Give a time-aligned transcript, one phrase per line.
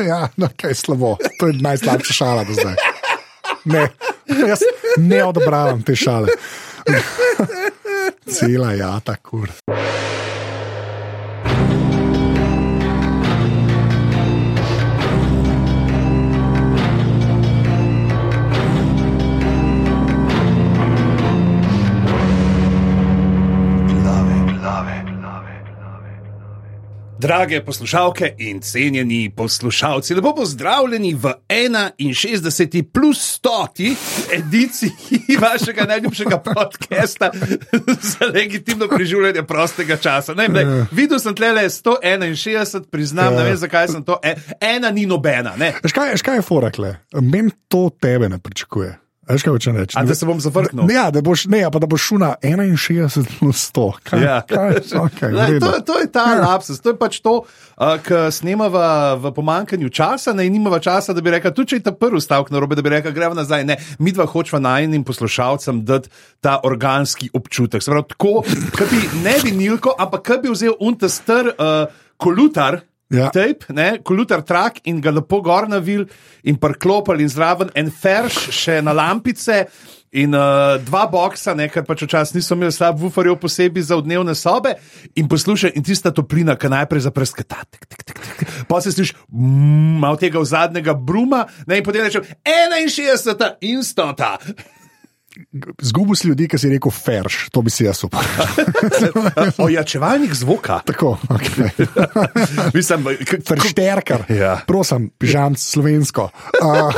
[0.12, 1.16] ja, no, kaj je slabo.
[1.40, 2.76] To je najslabša šala do zdaj.
[3.64, 3.88] Ne,
[4.48, 4.62] jaz
[4.96, 6.28] ne odobravam te šale.
[8.34, 9.50] Cela jata, kur.
[27.20, 33.94] Drage poslušalke in cenjeni poslušalci, lepo pozdravljeni v 61 plus 100
[34.32, 34.90] ediciji
[35.42, 37.30] vašega najljubšega podcasta
[38.18, 40.34] za legitimno preživljanje prostega časa.
[40.34, 45.06] Ne, ne, videl sem tle 161, priznam, ne vem zakaj sem to, e, ena ni
[45.06, 45.56] nobena.
[45.56, 45.74] Ne.
[45.82, 46.96] Veš kaj, veš kaj je forakle?
[47.12, 48.96] Meni to tebe ne pričakuje.
[49.28, 49.94] Veš kaj hočem reči?
[49.94, 50.86] A da se bom zavrnil?
[50.88, 53.84] Ne, ja, da boš, ne, pa da boš šel na 61 plus 100.
[54.02, 54.40] Kaj, Ja.
[54.42, 56.36] kaj, okay, Lej, to, to je ta Ja.
[56.36, 56.46] ja.
[56.48, 61.12] lapsus, to je pač to, uh, kar snemava v pomankanju časa, ne in nimava časa,
[61.12, 63.36] da bi rekla, tudi če je ta prvi stavek na robe, da bi rekla, gremo
[63.36, 63.64] nazaj.
[63.64, 66.08] Ne, mi dva hočeva najnim poslušalcem dati
[66.40, 67.82] ta organski občutek.
[67.84, 68.40] Se pravi, tako,
[68.72, 72.80] kot bi ne vinilko, ampak kot bi vzel untester uh, kolutar.
[73.10, 73.26] Ja.
[73.34, 76.04] Tape, ne, kolutar trak in ga lepo gor navil
[76.46, 79.64] in parklopal in zraven en ferš še na lampice.
[80.10, 84.34] In uh, dva boksa, ne, ker pač včasih niso imeli slab vufarjev posebej za dnevne
[84.34, 84.72] sobe,
[85.14, 87.62] in poslušaj, in tista toplina, ki najprej zaprskata,
[88.66, 93.86] pa se slišiš, mm, malo tega v zadnjega bruma, ne, in potem rečeš 61 in
[93.86, 94.34] 100.
[95.80, 98.22] Zgubil si ljudi, ki si rekel ferš, to bi si jaz upal.
[99.58, 100.80] Ojačevalnik zvoka.
[100.84, 101.70] Tako, okay.
[102.76, 103.04] Mislim,
[103.42, 104.24] Fršterkar.
[104.28, 104.60] Ja.
[104.66, 106.28] Prosim, pižam slovensko.
[106.56, 106.92] Uh,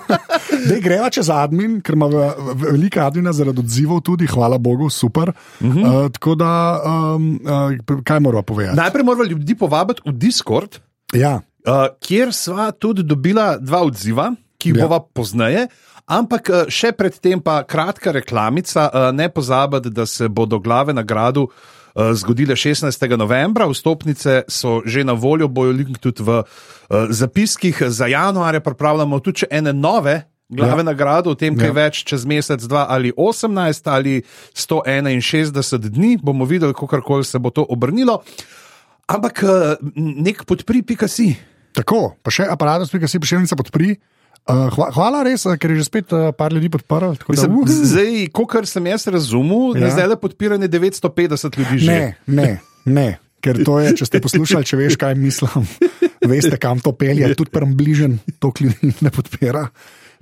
[0.68, 4.90] Dej greva čez admin, ker ima ve- ve- veliko admina zaradi odzivov tudi, hvala Bogu,
[4.90, 5.32] super.
[5.60, 6.04] Uh -huh.
[6.04, 6.52] uh, tako da,
[7.14, 7.40] um,
[7.88, 8.76] uh, kaj moramo povedati?
[8.76, 10.78] Najprej moramo ljudi povabiti v Discord,
[11.12, 14.82] Ja, Uh, kjer sva tudi dobila dva odziva, ki jih Ja.
[14.82, 15.66] bova pozneje.
[16.06, 18.86] Ampak uh, še predtem pa kratka reklamica.
[18.86, 22.86] Uh, ne pozabite, da se bodo glave na gradu uh, zgodile 16.
[23.18, 23.66] novembra.
[23.66, 26.42] Vstopnice so že na voljo, bojo link tudi v
[27.10, 27.82] zapiskih.
[27.90, 30.22] Za januar pripravljamo tudi še ene nove.
[30.46, 30.94] Glave Ja.
[30.94, 31.74] nagrado, o tem, kaj Ja.
[31.74, 34.22] več čez mesec, dva ali 18 ali
[34.54, 38.22] 161 dni, bomo videli, kako koli se bo to obrnilo.
[39.10, 39.42] Ampak
[39.98, 41.34] nek podpri, pika si.
[41.74, 43.98] tako, pa še aparatus, ki si prišelnica podpri.
[44.46, 47.16] Uh, hva, hvala res, uh, ker je že spet uh, par ljudi podprl.
[47.18, 47.78] tako da, Mislim, uhu.
[47.90, 49.90] zdaj, kot sem jaz razumel, ja.
[49.90, 51.86] zdaj le podpiranje 950 ljudi že.
[51.90, 52.50] Ne, ne,
[52.86, 53.08] ne.
[53.42, 55.66] Ker to je, če ste poslušali, če veš, kaj mislim,
[56.30, 57.26] veste, kam to pelje.
[57.38, 59.66] Tudi prem bližen to ljudi ne podpira.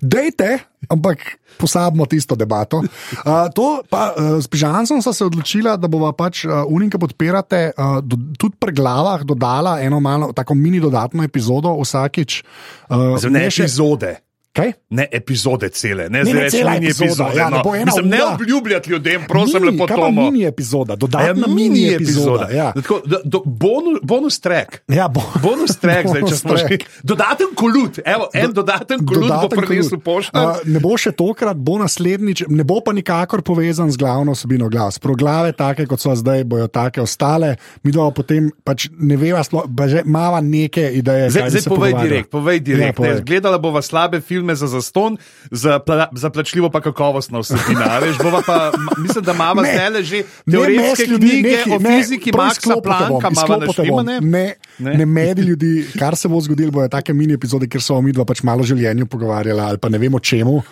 [0.00, 0.58] Dejte,
[0.90, 2.82] ampak posabimo tisto debato.
[2.82, 7.70] Uh, to pa, uh, s Pižancem sem se odločila, da bova pač uh, unika podpirate,
[7.76, 12.42] uh, do, tudi pri glavah dodala eno malo, tako mini dodatno epizodo vsakič.
[12.90, 14.23] Uh, Zdaj, ne epizode.
[14.54, 14.70] Kaj?
[14.90, 17.34] Ne epizode cele, ne, Ne, zdaj ne cela mini epizode.
[17.34, 17.62] ja, ne no.
[17.64, 20.10] bo ena Mislim, ne obljubljati ljudem, prosim, Mini, lepo to.
[20.12, 22.46] mini epizoda, dodatna mini epizoda.
[22.50, 22.72] Ja.
[22.72, 24.78] Tako, do, do, bonus, bonus track.
[24.88, 26.78] Ja, bo, Bonus track, zdaj, če Bonus smo že.
[27.02, 30.04] Dodaten kolut, evo, en do, dodaten kolut bo Dodaten prinesel kolut.
[30.04, 30.46] poštar.
[30.46, 34.68] Uh, ne bo še tokrat, bo naslednjič, ne bo pa nikakor povezan z glavno osebino
[34.68, 34.98] glas.
[34.98, 39.66] Proglave, take kot so zdaj, bojo take ostale, mi dva potem pač ne veva, sploh,
[39.68, 41.30] pa že mava neke ideje.
[41.30, 42.86] Zdaj, zdaj povej direkt, povej direkt.
[42.86, 43.10] Ja, povej.
[43.10, 45.16] Ja, Gledala bova slabe filme za zaston,
[45.50, 47.80] za, pla, za plačljivo pa kakovostno vsebino.
[47.80, 49.86] a veš, bova pa, mislim, da imamo Ne.
[49.90, 50.16] zdaj že
[50.46, 53.60] Ne teoretske ljudi, knjige neki, o ne, fiziki, prav Maxa Planka, bom.
[53.60, 54.20] naštemane.
[54.20, 54.56] Ne, Ne.
[54.78, 54.94] ne.
[54.94, 58.24] ne medi ljudi, kar se bo zgodilo, bojo take mini epizode, kjer so mi dva
[58.24, 60.62] pač malo o življenju pogovarjali ali pa ne vemo čemu.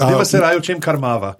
[0.00, 1.34] Deva se raje o čem kar mava.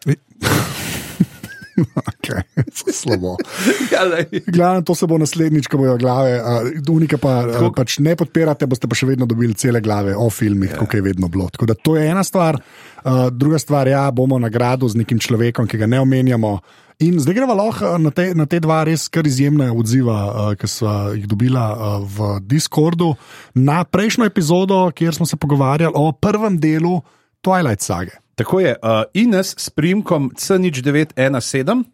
[2.10, 2.42] Okay,
[3.00, 3.36] slabo.
[3.92, 4.04] Ja.
[4.46, 8.68] Glavno, to se bo naslednjič, ko bojo glave, uh, unike pa uh, pač ne podpirate,
[8.70, 10.78] boste pa še vedno dobili cele glave o filmih, yeah.
[10.78, 11.48] kot je vedno bilo.
[11.52, 12.60] Tako da to je ena stvar.
[13.00, 16.54] Uh, druga stvar, ja, bomo nagrado z nekim človekom, ki ga ne omenjamo.
[17.00, 20.68] In zdaj gremo lahko na te, na te dva res kar izjemna odziva, uh, ki
[20.68, 23.14] so jih dobila uh, v Discordu
[23.56, 27.00] na prejšnjo epizodo, kjer smo se pogovarjali o prvem delu
[27.40, 28.20] Twilight sage.
[28.40, 31.84] Tako je, uh, Ines s primkom C0917.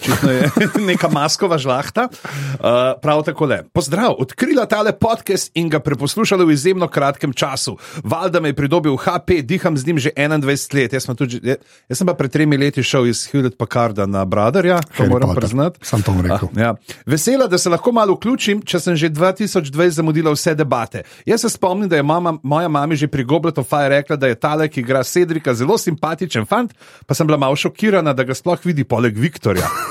[0.00, 0.50] Očitno je
[0.90, 2.08] neka maskova žlahta.
[2.08, 3.62] Uh, prav tako le.
[3.72, 7.76] Pozdrav, odkrila tale podcast in ga preposlušala v izjemno kratkem času.
[8.04, 10.92] Valjda me je pridobil HP, diham z njim že 21 let.
[10.92, 11.40] Jaz, sem tudi,
[11.88, 15.28] jaz sem pa pred tremi leti šel iz Hewlett Packarda na Brotherja, to Harry moram
[15.28, 15.40] Potter.
[15.40, 15.78] priznati.
[15.82, 16.48] Sam to rekel.
[16.56, 16.74] Ah, ja.
[17.06, 21.02] Vesela, da se lahko malo vključim, če sem že 2020 zamudila vse debate.
[21.26, 24.34] Jaz se spomnim, da je mama, moja mama že pri Gobletu Fire rekla, da je
[24.34, 26.72] tale, ki igra Cedrika, zelo simpatičen fant,
[27.06, 29.87] pa sem bila malo šokirana, da ga sploh vidi poleg Viktorja.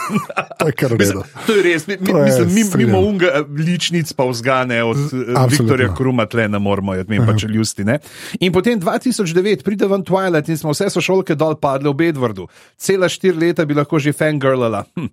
[0.59, 1.23] To je kar redo.
[1.45, 2.91] to je res, mi, mi, To je mislim, mi, strinjam.
[2.91, 5.01] mimo unga eh, ličnic pa vzgane od eh,
[5.35, 5.47] Absolutno.
[5.47, 7.83] Viktorja Kruma, tle ne moramo, jaz mi pač ljusti.
[7.83, 7.99] Ne?
[8.39, 12.47] In potem 2009 pride ven Twilight in smo vse sošolke dol padle v Bedvardu.
[12.77, 14.85] Cela štiri leta bi lahko že fangirlala.
[14.95, 15.09] Hm.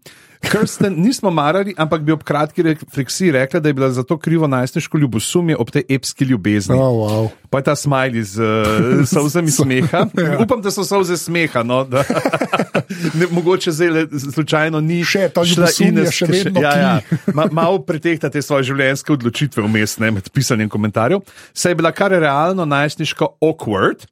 [0.50, 4.46] Kirsten nismo marali, ampak bi ob kratki refleksiji rekla, da je bila za to krivo
[4.46, 6.76] najstniško ljubosumje ob tej epski ljubezni.
[6.76, 7.29] Oh, wow.
[7.50, 10.06] Pa je ta smajli z uh, solzami smeha.
[10.44, 11.62] Upam, da so solze smeha.
[11.62, 12.05] No, da,
[13.19, 17.46] ne, mogoče zdaj slučajno ni Še to šla ljubosumje Ines, še vedno ja, ja, ma,
[17.52, 21.23] malo pretehtate svoje življenjske odločitve vmes ne, med pisanjem komentarjev.
[21.55, 24.08] Saj je bila kar realno najstniško awkward.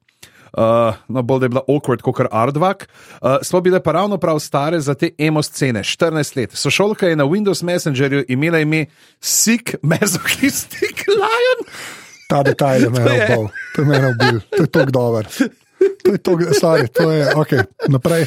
[0.53, 0.61] Uh,
[1.07, 2.87] no, bolj da je bila awkward kot Ardvak.
[3.21, 6.51] Uh, smo bile pa ravno prav stare za te emo scene, 14 let.
[6.53, 8.85] Sošolka je na Windows Messengerju imela ime
[9.19, 11.59] Sick Masochistic Lion.
[12.29, 13.47] Ta detajl je mene je- ubil.
[13.75, 14.39] To je mene ubil.
[14.49, 15.27] To je tako dober.
[16.03, 17.51] To je to, sorry, to je, ok,
[17.87, 18.25] naprej.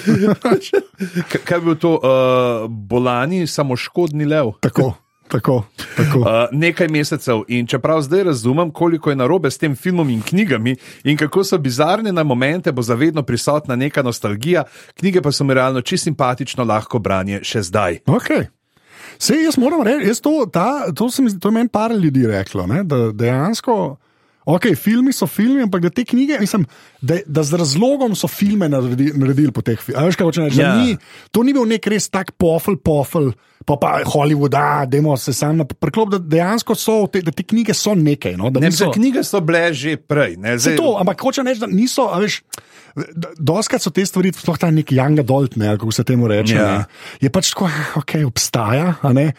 [1.46, 4.50] Kaj bi bil to, uh, bolani, samoškodni lev?
[4.60, 4.92] tako,
[5.28, 5.64] tako,
[5.96, 6.18] tako.
[6.18, 10.76] Uh, nekaj mesecev in čeprav zdaj razumem, koliko je narobe s tem filmom in knjigami
[11.04, 14.64] in kako so bizarne na momente, bo zavedno prisotna neka nostalgija,
[14.94, 17.98] knjige pa so mi realno čisto simpatično lahko branje še zdaj.
[18.06, 18.46] Okay.
[19.18, 22.26] Sej, jaz moram reči, to, ta, to, se mi zdi- to je meni par ljudi
[22.26, 23.96] reklo, ne, da dejansko.
[24.46, 26.66] Ok, filmi so filmi, ampak da te knjige, mislim,
[27.02, 30.04] da, da z razlogom so filme naredili, naredili po teh filmih.
[30.06, 30.60] Veš, kaj hočem reči?
[30.60, 30.68] Ja.
[30.68, 30.84] Ja.
[30.84, 30.94] Ni,
[31.34, 33.32] to ni bil nek res tak pofel, pofel,
[33.66, 37.42] pa pa Hollywood, da demo se sam na preklop, da dejansko so, te, da te
[37.42, 38.36] knjige so nekaj.
[38.36, 38.92] No, da Ne, niso- so...
[38.92, 40.36] Knjige so bile že prej.
[40.36, 42.40] Ne, Se to, ampak hoče reči, da niso, veš.
[43.36, 46.54] Doskrat so te stvari, sploh ta neki young adult, ne, kako se temu reče.
[46.54, 46.62] Ja.
[46.62, 46.84] Ja.
[47.20, 48.94] Je pač tako, ok, obstaja.
[49.12, 49.32] ne.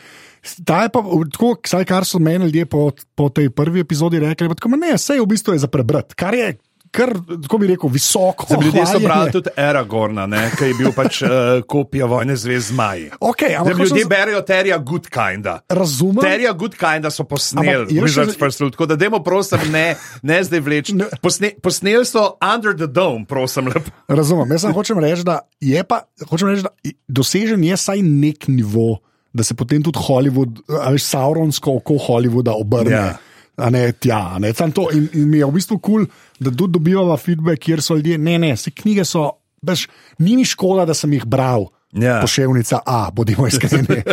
[0.63, 1.01] Ta je pa
[1.31, 1.55] tako,
[1.87, 5.27] kar so meni ljudje po, po tej prvi epizodi rekli, "Ma ne, vse je v
[5.27, 6.57] bistvu za prebrati, kar je,
[6.91, 7.11] kar,
[7.41, 8.45] tako bi rekel, visoko.
[8.49, 11.29] Za ljudje so brali tudi Aragorna, ki je bil pač uh,
[11.63, 13.09] kopija vojne zvezd zmaji.
[13.19, 15.59] Okay, Zdaj, ljudje hočem- berejo Terija Good Kinda.
[15.69, 16.21] Razumem.
[16.21, 19.95] Terija Good Kinda so posneli, še Wizards zdaj- First Rule, tako da dajmo prosim, ne,
[20.21, 20.95] ne zdaj vleči.
[20.95, 21.05] Ne.
[21.21, 23.67] Posne, posneli so Under the Dome, prosim.
[23.67, 23.91] Lepo.
[24.07, 24.51] Razumem.
[24.51, 26.69] Jaz samo hočem reči, da je pa, hočem reči, da
[27.07, 28.99] dosežen je vsaj nek nivo,
[29.33, 32.91] da se potem tudi Hollywood, ali Sauronsko oko Hollywooda obrne.
[32.91, 33.17] Ja.
[33.57, 36.51] A ne tja, a ne, to, in, in mi je v bistvu kul, cool, da
[36.51, 39.23] tudi dobivamo feedback, kjer so ljudje, ne, ne, se knjige so,
[39.65, 39.87] veš,
[40.21, 41.65] ni mi škoda, da sem jih bral.
[41.89, 42.19] Ja.
[42.21, 43.87] Poševnica A, bodimo iskreni.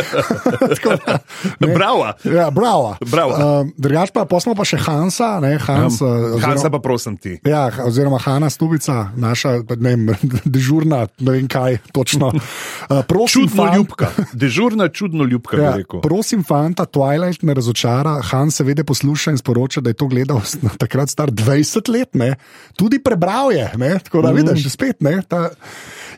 [1.57, 1.73] Da, ne.
[1.73, 2.05] Bravo.
[2.25, 2.95] Ja, bravo.
[3.01, 3.31] Bravo.
[3.61, 5.99] Um, Drugač pa, pa smo pa še Hansa, ne, Hans.
[5.99, 7.35] um, Hansa pa prosim ti.
[7.43, 10.07] Ja, oziroma Hanna Stubica, naša ne vem,
[10.45, 12.31] dežurna, ne vem kaj točno.
[12.31, 18.21] Uh, prosim, Čudno fant- ljubka, dežurna, čudno ljubka, Ja, prosim, fanta, Twilight ne razočara.
[18.23, 20.39] Han seveda posluša in sporoča, da je to gledal
[20.77, 22.35] takrat star 20 let, ne?
[22.73, 23.71] tudi prebral je.
[23.75, 23.99] Ne?
[23.99, 24.35] Tako da Mm.
[24.37, 25.21] vidiš, spet ne.
[25.23, 25.49] Ta,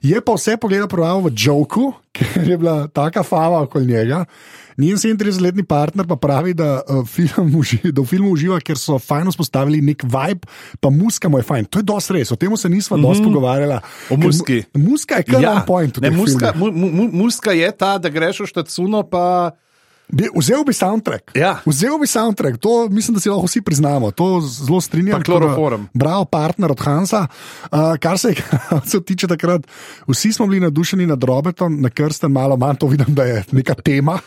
[0.01, 4.25] je pa vse pogledal prav v Joku, ker je bila taka fama okoli njega.
[4.77, 8.99] Njen 37-letni partner pa pravi, da, uh, film uži, da v filmu uživa, ker so
[9.01, 10.45] fajn vzpostavili nek vibe,
[10.79, 11.65] pa muska mu je fajn.
[11.73, 13.07] To je dosti res, o tem se nismo mm -hmm.
[13.07, 13.73] dosti pogovarjali.
[13.73, 13.79] O
[14.09, 14.63] Ker mu- muski.
[14.73, 15.97] Muska je kar ja, on point.
[15.97, 19.51] ne, muska, mu, mu, muska je ta, da greš v štacuno, pa
[20.07, 21.35] Bi, vzel bi soundtrack.
[21.35, 21.57] Ja.
[21.65, 24.11] Vzel bi soundtrack, to mislim, da si lahko vsi priznamo.
[24.11, 25.23] To zelo strinjam.
[25.23, 25.83] Kloroform.
[25.93, 27.27] Bravo, partner od Hansa.
[27.71, 28.33] Uh, kar se,
[28.85, 29.67] se tiče takrat,
[30.07, 33.73] vsi smo bili nadušeni nad Robertom, na krsten malo manj, to vidim, da je neka
[33.73, 34.19] tema.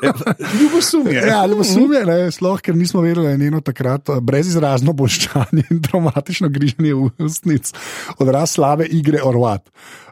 [0.60, 1.12] ljubosumje.
[1.12, 5.82] ja, ljubosumje, ne, sploh ker nismo vedeli, da je njeno takrat eh, brezizrazno bolščanje in
[5.86, 7.72] traumatično griženje ustnic,
[8.18, 9.70] odraz slabe igre Orvat.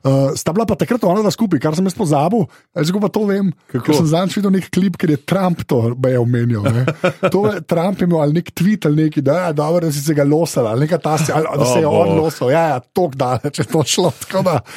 [0.08, 3.26] Uh, sta bila pa takrat ona dva skupaj, kar sem jaz pozabil, zdaj pa to
[3.28, 3.50] vem.
[3.68, 3.98] Kako?
[4.00, 6.64] Sem zadnjič videl nek klip, ker je Trump to je omenil.
[6.64, 6.86] Ne.
[7.34, 10.16] To je Trump imel ali nek tweet ali neki, da je dobro, da si se
[10.16, 12.50] ga losal, ali neka ta si, ali, da se je O, on losal.
[12.54, 14.12] Ja, ja tok daleč je to šlo.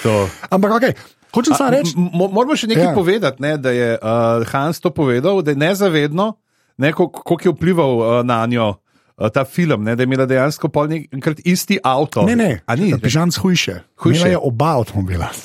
[0.03, 0.15] To.
[0.49, 0.85] Ampak ok,
[1.31, 1.95] hočem samo reči.
[1.95, 2.91] Moramo še nekaj ja.
[2.91, 2.97] Ja.
[2.97, 6.33] povedati, ne, da je uh, Hans to povedal, da je nezavedno,
[6.77, 8.80] ne, koliko koliko je vplival uh, na njo.
[9.21, 12.25] Uh, Ta film, ne, da je imela dejansko pol enkrat isti avto.
[12.27, 12.91] Ne, ne, A ni?
[13.01, 13.81] Pižam hujše.
[14.01, 14.19] Hujše.
[14.19, 15.29] Imela je oba avtomobila.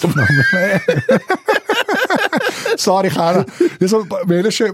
[2.76, 3.44] Sorry, Hanna.
[3.80, 4.70] Jaz sem imela še,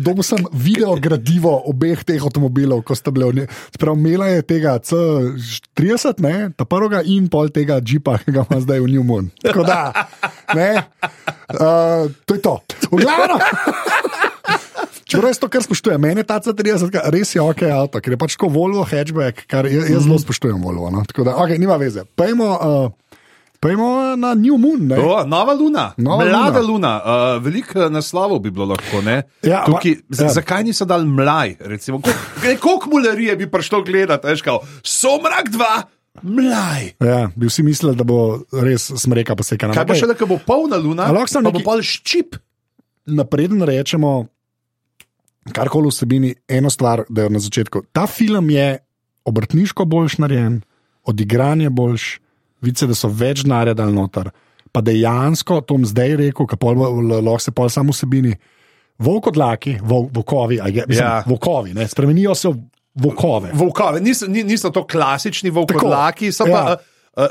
[0.00, 3.46] dobil sem video gradivo obeh teh avtomobilov, ko sta bili.
[3.74, 8.60] Sprav, imela je tega C30, ne, ta prvega in pol tega džipa, ki ga ima
[8.64, 9.30] zdaj v New Moon.
[9.44, 9.80] Tako da,
[10.56, 10.70] ne,
[11.56, 12.58] uh, to je to.
[12.90, 14.32] V glavnem.
[15.04, 18.12] Čeprav jaz to kar spoštujem, meni je ta C30 ka- res je ok avto, ker
[18.12, 20.88] je pač tako Volvo hatchback, kar jaz, jaz zelo spoštujem Volvo.
[20.88, 21.04] No?
[21.04, 22.04] Tako da, ok, nima veze.
[22.10, 22.88] Pejmo, uh,
[23.60, 24.86] pejmo na New Moon.
[24.86, 24.96] Ne?
[24.96, 26.98] O, nova luna, Nova mlada luna.
[26.98, 27.36] luna.
[27.36, 29.00] Uh, Veliko naslovov bi bilo lahko.
[29.00, 29.22] ne?
[29.42, 30.28] Ja, Tukaj, z, ja.
[30.30, 31.56] Zakaj niso dali mlaj?
[31.60, 31.98] recimo?
[31.98, 32.16] Kol-
[32.58, 34.26] Koliko mularije bi prišlo gledati?
[34.26, 35.82] veš, kao, Somrak 2,
[36.22, 36.92] mlaj.
[37.00, 39.72] Ja, bi vsi mislili, da bo res smreka posekana.
[39.72, 42.36] Kaj pa še, da bo polna luna, A lahko sem pa bo neki- pol ščip.
[43.06, 44.28] Napreden rečemo,
[45.52, 47.82] karkoli vsebini, eno stvar, da je na začetku.
[47.92, 48.78] Ta film je
[49.24, 50.62] obrtniško boljš narejen,
[51.04, 52.20] odigran je boljš,
[52.60, 54.30] vice, da so več denarja dal noter.
[54.72, 56.46] Pa dejansko, to bom zdaj rekel,
[57.22, 58.34] lahko se pol samo vsebini.
[58.98, 61.22] Volkodlaki, vol, volkovi, je, mislim, Ja.
[61.26, 62.54] volkovi, ne, spremenijo se v
[62.94, 63.50] volkove.
[63.54, 66.52] Volkove, niso, ni- niso to klasični volkodlaki, so ja.
[66.54, 66.76] pa
[67.22, 67.26] uh,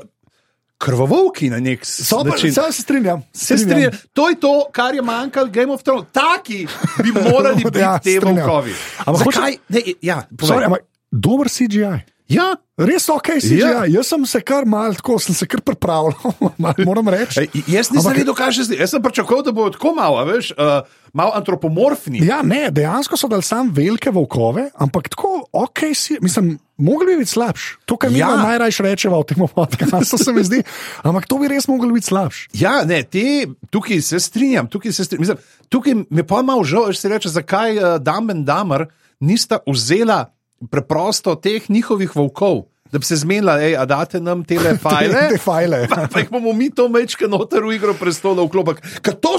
[0.83, 2.53] krvovolki na nek s- So pa, način.
[2.53, 3.91] se, se strinjam, Se strinjam.
[4.13, 6.05] To je to, kar je manjkalo Game of Thrones.
[6.11, 6.67] Taki
[6.99, 8.73] bi morali biti Ja, ja, te volkovi.
[8.99, 9.57] Ampak Zakaj?
[9.69, 10.23] Ne, ja.
[10.39, 10.79] Sorry, ampak
[11.11, 12.12] dober CGI.
[12.35, 12.55] Ja.
[12.73, 13.59] Res ok, CGI.
[13.61, 13.69] Ja.
[13.69, 13.81] Ja.
[13.99, 17.43] Jaz sem se kar mal tako, sem se kar pripravljal, mal, moram reči.
[17.45, 18.79] Ej, Jaz nisem Ampak- vedel, kaj se zdi.
[18.81, 20.81] Jaz sem pričakoval, da bo tako malo, a veš, uh,
[21.13, 22.23] malo antropomorfni.
[22.25, 27.21] Ja, ne, dejansko so dali sam velike volkove, ampak tako, ok, si, mislim, mogli bi
[27.21, 27.75] biti slabši.
[27.85, 28.33] To, kar mi Ja.
[28.41, 30.63] najraje rečemo v tem podkastu, se mi zdi,
[31.05, 32.49] ampak to bi res mogli biti slabši.
[32.57, 35.21] Ja, ne, te, tukaj se strinjam, tukaj se strinjam.
[35.21, 35.37] Mislim,
[35.69, 38.01] tukaj mi je pa malo žal, da se reče, zakaj uh,
[38.33, 38.89] in Damer
[39.21, 40.33] nista vzela
[40.71, 45.23] preprosto teh njihovih volkov, da bi se zmenila, hej, a date nam tele file.
[45.33, 45.87] Te file.
[45.89, 48.77] Pa, pa jih bomo mi to mečke noter v igro prestolov vklopili.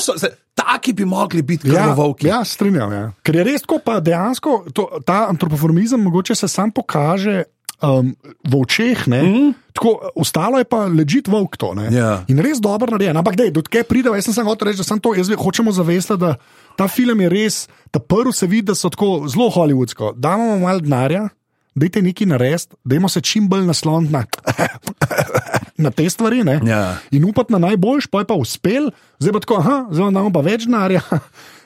[0.01, 2.27] Se, taki bi mogli biti Ja, krvovolki.
[2.27, 2.93] ja, strinjam.
[2.93, 3.13] Ja.
[3.23, 7.45] Ker je res tako, pa dejansko to, ta antropoformizem mogoče se sam pokaže.
[7.85, 8.17] Um,
[8.49, 9.53] v očeh, mm -hmm.
[9.73, 11.75] tako, ostalo je pa ležit volk to.
[11.75, 11.93] ne.
[11.93, 12.25] Ja.
[12.29, 13.17] In res dobro narejen.
[13.17, 16.17] Ampak, da je pridel, jaz sem hotel reči, da sem to, jaz ve- hočemo zavesti,
[16.17, 16.37] da
[16.77, 20.15] ta film je res, ta prvi se vidi, da so tako zelo hollywoodsko.
[20.17, 21.29] Damo malo denarja,
[21.75, 24.25] dajte nekaj narediti, dajmo se čim bolj nasloniti na,
[25.85, 26.45] na te stvari.
[26.45, 26.61] ne.
[26.65, 26.97] Ja.
[27.11, 30.33] In upati na najboljš, pa je pa uspel, zdaj pa tako, aha, zdaj vam damo
[30.33, 31.01] pa več denarja.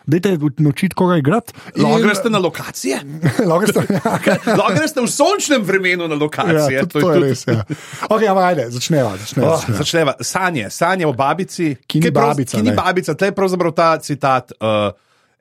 [0.09, 1.53] Dajte naučiti, koga igrati.
[1.77, 3.01] In- greste na lokacije.
[3.49, 4.01] Lahko greste, ja.
[4.49, 6.73] Lahko greste v sončnem vremenu na lokacije.
[6.73, 7.45] Ja, tudi, to je res.
[7.45, 7.65] Ja.
[8.09, 9.13] Okay, ampak ajde, začneva.
[9.17, 9.79] začneva, Oh, začneva.
[9.79, 10.13] začneva.
[10.23, 11.77] Sanje, sanje o babici.
[11.85, 14.91] Ki ni Kaj prav- babica, Ki ni babica, to je pravzaprav ta citat uh,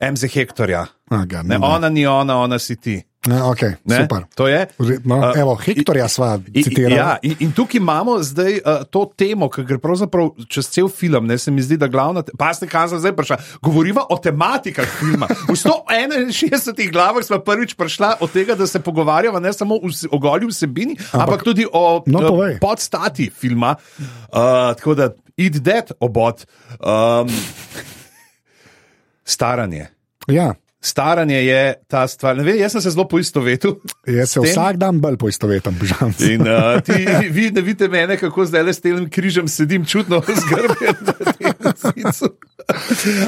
[0.03, 0.85] MZ Hektorja.
[1.09, 2.99] Aga, Ne, ne, ona ni ona, ona si ti.
[3.19, 3.97] Ne, okay, Ne?
[3.97, 4.23] super.
[4.33, 4.67] To je.
[5.03, 6.95] No, Uh, evo, Hektorja sva citirala.
[6.95, 11.25] Ja, in, in tukaj imamo zdaj uh, to temo, ki gre pravzaprav čez cel film.
[11.25, 13.37] Ne, se mi zdi, da glavna, pa ste kazali zdaj prišla.
[13.59, 15.27] Govoriva o tematikah filma.
[15.43, 16.31] V 161
[16.87, 20.95] glavah smo prvič prišla od tega, da se pogovarjava ne samo vse- o goli vsebini,
[21.01, 22.59] ampak, ampak tudi o No, povej.
[22.59, 23.75] podstati filma.
[24.29, 24.37] Uh,
[24.71, 26.45] tako da, id that obot.
[26.77, 27.27] Um,
[29.25, 29.87] staranje.
[30.27, 32.37] Ja, Staranje je ta stvar.
[32.37, 33.79] Ne vem, jaz sem se zelo poistovetil.
[34.19, 36.13] jaz se vsak dan bolj poistovetim, žal.
[36.29, 36.97] In uh, ti,
[37.35, 41.81] vi ne vidite mene, kako zdaj le s tem križem sedim, čutno zgrben na tem
[41.81, 42.33] zidu.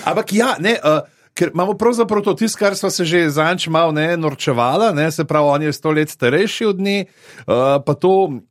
[0.06, 0.78] Ampak ja, ne.
[0.84, 1.02] Uh,
[1.40, 5.24] Ker imamo pravzaprav to tisto, kar smo se že zanč malo ne, norčevala, ne, se
[5.24, 8.42] pravi, on je sto let starejši od nje, uh, pa to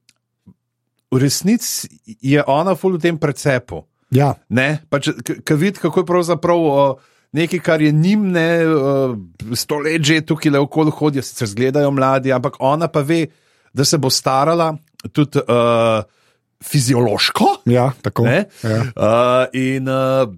[1.11, 3.83] v resnici je ona ful v tem precepu.
[4.11, 9.17] Ja, Ne, pač, ki vidi, kako je pravzaprav uh, nekaj, kar je njim ne, uh,
[9.57, 13.27] sto let že tukaj le okoli hodijo, sicer zgledajo mladi, ampak ona pa ve,
[13.73, 14.73] da se bo starala
[15.13, 16.03] tudi uh,
[16.65, 17.45] fiziološko.
[17.67, 18.25] ja, tako.
[18.25, 18.45] Ne?
[18.63, 18.81] Ja.
[18.97, 20.29] Uh, in uh,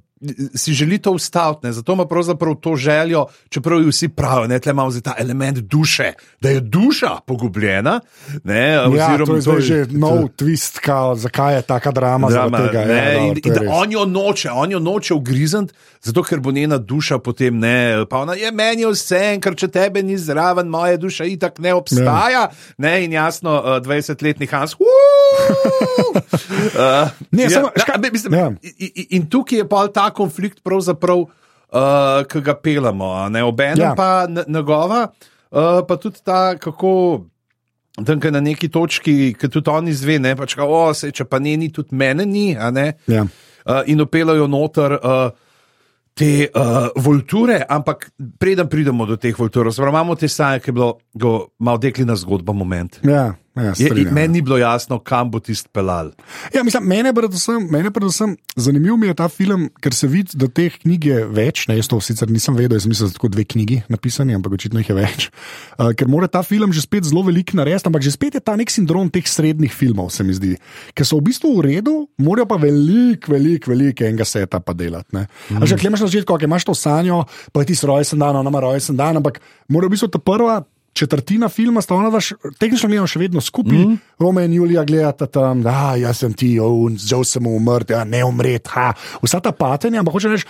[0.54, 1.72] si želi to ustaviti, ne?
[1.72, 6.12] zato ima pravzaprav to željo, čeprav ji vsi pravijo, da imamo zdaj ta element duše,
[6.40, 8.00] da je duša pogubljena.
[8.44, 8.68] Ne?
[8.68, 12.28] Ja, oziroma, to je zdaj že nov twist, kao, zakaj je taka drama.
[12.28, 14.78] Drama, tega, ne, ja, in, dobro, to in je da on jo noče, on jo
[14.78, 18.04] noče ugrizniti, zato ker bo njena duša potem ne.
[18.10, 22.48] Pa ona je meni vse, ker če tebe ni zraven, moja duša itak ne obstaja.
[22.78, 24.74] Ne, in jasno, uh, 20-letni Hans.
[24.74, 25.09] Uh,
[27.30, 28.52] Ne, ja, samo- ja, ška- be- mislim, ja.
[28.78, 31.28] in, in- tukaj je pa ta konflikt, pravzaprav, uh,
[32.24, 33.28] ki ga pelamo.
[33.28, 33.84] ne, Obenem Ja.
[33.84, 33.94] ja.
[33.94, 35.08] pa njegova,
[35.50, 37.24] uh, pa tudi ta, kako.
[38.06, 41.38] Tam, na neki točki, ki tudi oni zve, ne, pač, kao, o, se, če pa
[41.38, 42.92] ne, ni tudi mene, ni, a ne.
[43.06, 43.26] Ja.
[43.60, 45.30] Uh, in opelajo noter uh,
[46.14, 50.72] te uh, volture, ampak preden pridemo do teh voltur, zelo imamo te sanje, ki je
[50.72, 50.98] bilo
[51.58, 53.00] malo deklina zgodba, moment.
[53.04, 54.14] Ja, ja, Je, strinjam, ja.
[54.14, 56.12] meni ni bilo jasno, kam bo tisti pelal.
[56.54, 60.46] Ja, mislim, mene, predvsem, mene predvsem zanimiv mi je ta film, ker se vidi, da
[60.46, 61.64] teh knjig je več.
[61.70, 64.54] Ne, jaz to sicer nisem vedel, jaz mislim, da so tako dve knjigi napisani, ampak
[64.54, 65.28] očitno jih je več.
[65.76, 68.54] Uh, ker mora ta film že spet zelo velik narediti, ampak že spet je ta
[68.58, 70.54] nek sindrom teh srednjih filmov, se mi zdi.
[70.94, 75.10] Ker so v bistvu v redu, morajo pa velik, velik, velik enega seta pa delati.
[75.16, 75.66] Mm.
[75.66, 78.94] Že klemaš na začetku, okay, imaš to sanjo, pa ti rojsten dan, ona ima rojsten
[78.98, 80.62] dan, ampak mora v bistvu ta prva.
[80.92, 82.10] Četrtina filma sta ona,
[82.58, 83.78] tehnično gledano, še vedno skupaj.
[83.78, 83.98] Mm.
[84.18, 88.24] Rome in Julija gledata tam, da jaz sem ti, oh, žal sem umrt, ja, ne
[88.24, 88.66] umret.
[88.68, 88.90] Ha.
[89.22, 90.46] Vsa ta patenja, ampak hoče reči,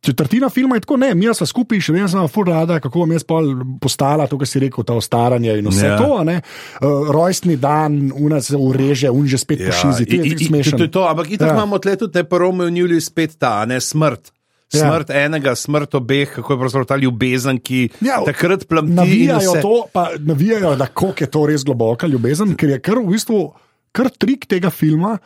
[0.00, 3.24] četrtina filma je tako, ne, mi smo skupaj, še vedno sem fur rada, kako jaz
[3.24, 3.48] pol
[3.80, 5.96] postala, to, kar si rekel, ta ostaranje in vse Ja.
[5.98, 6.24] to.
[6.24, 6.38] ne.
[6.78, 10.30] Uh, rojstni dan, una se ureže, un že spet ja, pošizi, ti i- je i-
[10.30, 10.78] tako i- smešen.
[10.78, 11.54] To je to, ampak itak Ja.
[11.54, 14.28] imamo tle tudi te prvo Njuli spet ta, ne smrt.
[14.74, 14.80] Ja.
[14.82, 15.24] Smrt ja.
[15.24, 18.92] enega, smrt obeh, kako je pravzaprav ta ljubezen, ki Ja, takrat plamti.
[18.92, 19.60] Navijajo vse.
[19.60, 23.40] to, pa navijajo, da koliko je to res globoka ljubezen, ker je kar v bistvu
[23.92, 25.18] kar trik tega filma.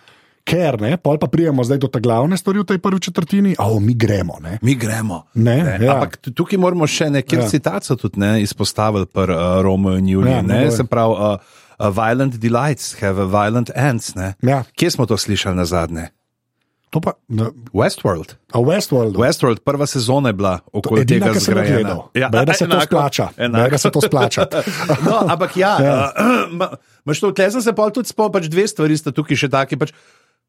[0.45, 3.69] Ker, ne, pol pa prijemo zdaj do te glavne stvari v tej prvi četrtini, a
[3.79, 4.39] mi gremo.
[4.41, 4.59] Ne.
[4.63, 5.27] Mi gremo.
[5.35, 5.93] Ne, ja.
[5.93, 7.49] Ampak tu- tukaj moramo še nekaj Ja.
[7.49, 10.31] citacij tudi ne, izpostaviti pri uh, Romeo in Juliju.
[10.31, 11.37] Ja, Ja, ne, se pravi, uh,
[11.79, 14.15] uh, violent delights have a violent ends.
[14.15, 14.35] Ne.
[14.41, 14.65] Ja.
[14.73, 16.09] Kje smo to slišali na zadnje?
[16.91, 18.35] To pa, ne, Westworld.
[18.53, 19.13] a Westworld.
[19.17, 21.97] Westworld, prva sezona je bila okoli Edina, tega zgrajena.
[22.15, 23.29] Ja, da se to enako, splača.
[23.37, 23.63] enako.
[23.63, 24.47] Bej, da se to splača.
[25.07, 26.13] no, ampak ja, Ja.
[26.17, 29.49] Uh, imaš to, tle sem se pa tudi spomnil, pač dve stvari sta tukaj še
[29.53, 29.77] taki.
[29.77, 29.93] Pač,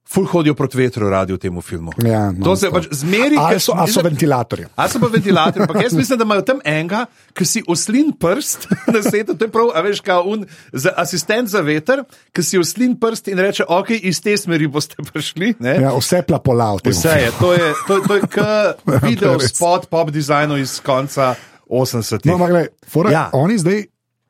[0.10, 1.92] Ful hodijo proti vetru, radi v tem filmu.
[2.02, 3.38] Ja, to se pač zmeri.
[3.38, 4.66] A ker- so, a so ventilatorji.
[4.74, 7.04] A so pa ventilatorji, ampak jaz mislim, da imajo tam enega,
[7.38, 8.66] ki si oslin prst
[8.96, 12.02] na svetu, to je prav, a veš, kao un za asistent za veter,
[12.34, 15.54] ki si oslin prst in reče, ok, iz te smeri boste prišli.
[15.62, 15.78] Ne?
[15.78, 16.98] Ja, vse plapola v tem.
[16.98, 19.54] Vse je, to je, to, to je kot video res.
[19.54, 21.36] spot pop dizajnu iz konca
[21.70, 22.34] 80-ih.
[22.34, 23.30] No, gled, fora, ja.
[23.30, 23.30] Ja.
[23.38, 23.86] Oni zdaj,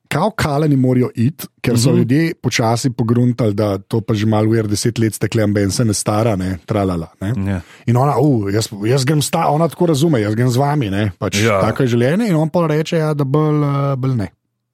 [0.09, 1.97] kao kaleni, morajo iti, ker so mm -hmm.
[1.97, 5.93] ljudje počasi pogruntali, da to pa že malo ur, deset let stekle, ben se ne
[5.93, 7.07] stara, ne, tralala.
[7.21, 7.51] Ne.
[7.51, 7.61] Ja.
[7.85, 11.11] In ona, uh, jaz, jaz grem sta, ona tako razume, jaz grem z vami, ne,
[11.19, 11.53] pač ja.
[11.53, 11.61] Ja.
[11.61, 12.29] tako je življenje.
[12.29, 14.27] In on pa reče, ja, da bolj, uh, bolj ne.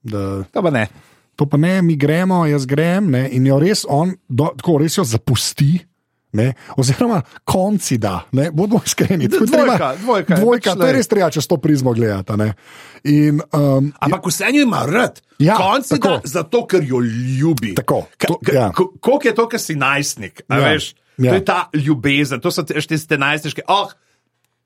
[0.04, 0.88] Da, To pa ne.
[1.36, 3.12] to pa ne, mi gremo, jaz grem.
[3.12, 5.86] Ne, in jo res on, do, tako res jo zapusti.
[6.36, 9.28] Ne, oziroma, konci da, ne, bodimo iskreni.
[9.28, 11.94] Dvojka, treba- dvojka dvojka pač to je res treba čez to prizmo
[12.36, 12.54] ne.
[13.06, 15.22] In, um, Ampak vse njo ima rad.
[15.40, 16.08] Ja, Konci tako.
[16.10, 17.00] da, zato, ker jo
[17.40, 17.76] ljubi.
[17.76, 18.72] Tako, to- ja.
[18.72, 20.42] ko- Koliko je to, ker si najstnik?
[20.50, 20.96] Ja, veš?
[21.18, 21.32] ja.
[21.32, 23.62] To je ta ljubezen, to so te, te najstniške.
[23.68, 23.88] Oh,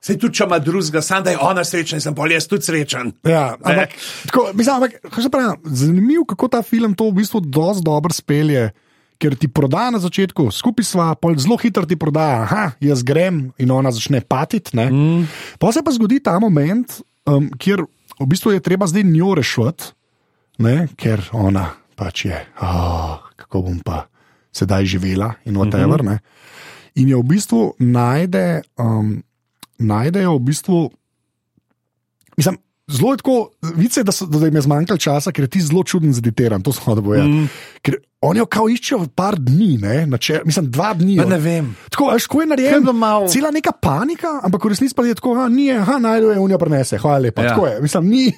[0.02, 2.64] Se tudi, če ima drugega, sam da je ona srečna in sem bolj jaz tudi
[2.64, 3.10] srečen.
[3.22, 3.90] Ja, ampak,
[4.26, 8.14] tako, mislim, ampak, kako se pravi, zanimivo, kako ta film to v bistvu dosti dobro
[8.14, 8.70] spelje.
[9.20, 13.72] Ker ti proda na začetku, skupaj sva, zelo hitro ti proda, aha, jaz grem in
[13.72, 14.78] ona začne patiti.
[14.80, 15.28] Mm.
[15.60, 17.84] Pa se pa zgodi ta moment, um, kjer
[18.20, 19.92] v bistvu je treba zdaj njo rešiti,
[20.64, 21.68] ne, ker ona
[22.00, 24.08] pač je, oh, kako bom pa
[24.56, 26.00] sedaj živela in whatever.
[26.00, 26.20] Mm -hmm.
[26.96, 29.24] In je v bistvu najde, um,
[29.78, 30.80] najdejo v bistvu
[32.40, 32.56] Mislim,
[32.90, 33.36] zelo je tako,
[33.76, 36.72] vice, da, so, da jim je zmanjkalo časa, ker je ti zelo čuden zeditiran, to
[36.72, 37.24] smo da bojo.
[37.24, 37.48] Mm.
[37.82, 41.16] Ker oni jo kao iščejo par dni, ne, načer, mislim, dva dni.
[41.18, 41.76] Ne vem.
[41.90, 44.96] Tako, veš, ko je Kaj je narejen, bilo malo- cela neka panika, ampak v resnici
[44.96, 47.42] pa je tako, a ni, aha, najdo je, unijo prenese, hvala lepa.
[47.42, 47.50] Ja.
[47.50, 48.26] Tako je, mislim, ni.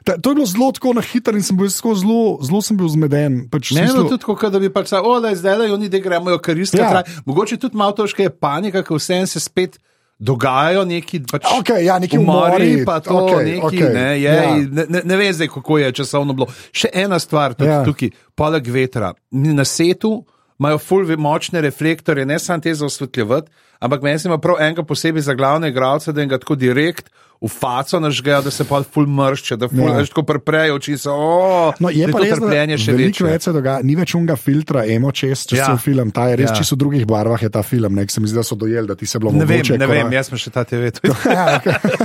[0.00, 2.88] Ta, to je bilo zelo tako na hitro in sem bil zelo, zelo sem bil
[2.88, 3.48] zmeden.
[3.50, 5.72] Pač, v Ne, smislu- no, tudi tako, da bi pač rekel, da je zdaj le
[5.72, 6.80] oni, da gremo jo koristiti.
[6.80, 7.02] Ja.
[7.26, 9.76] Mogoče tudi malo to, še je panika, ker vse se spet
[10.20, 11.22] dogajajo neki.
[11.30, 14.56] Pač Okej, ja, neki umori, umori, pa to okay, neki, okay, ne, je, ja.
[14.56, 16.50] ne, ne, ne zdaj, kako je časovno bilo.
[16.72, 17.80] Še ena stvar, tudi Ja.
[17.84, 19.14] tukaj, poleg vetra.
[19.30, 20.20] Na setu
[20.60, 24.84] imajo full močne reflektorje, ne samo te za osvetljevati, ampak meni se ima prav enega
[24.84, 27.08] posebej za glavne igralce, da jim ga tako direkt
[27.40, 30.04] v faco nažgejo, da se pa full mršče, da full, Ja.
[30.04, 30.96] tako preprejo oči.
[30.96, 34.14] So, oh, No, je pa res, da trpljenje še veliko več se dogaja, ni več
[34.14, 35.62] unga filtra, emo čez, če ja.
[35.62, 35.66] Ja.
[35.70, 36.54] se film, ta je res ja.
[36.54, 38.86] Čisto v drugih barvah, je ta film, ne, ker se mi zdi, da so dojeli,
[38.86, 39.72] da ti se bilo Ne vem, mogoče.
[39.74, 40.92] ne korak- vem, jaz sem še ta TV.
[41.26, 41.60] ja,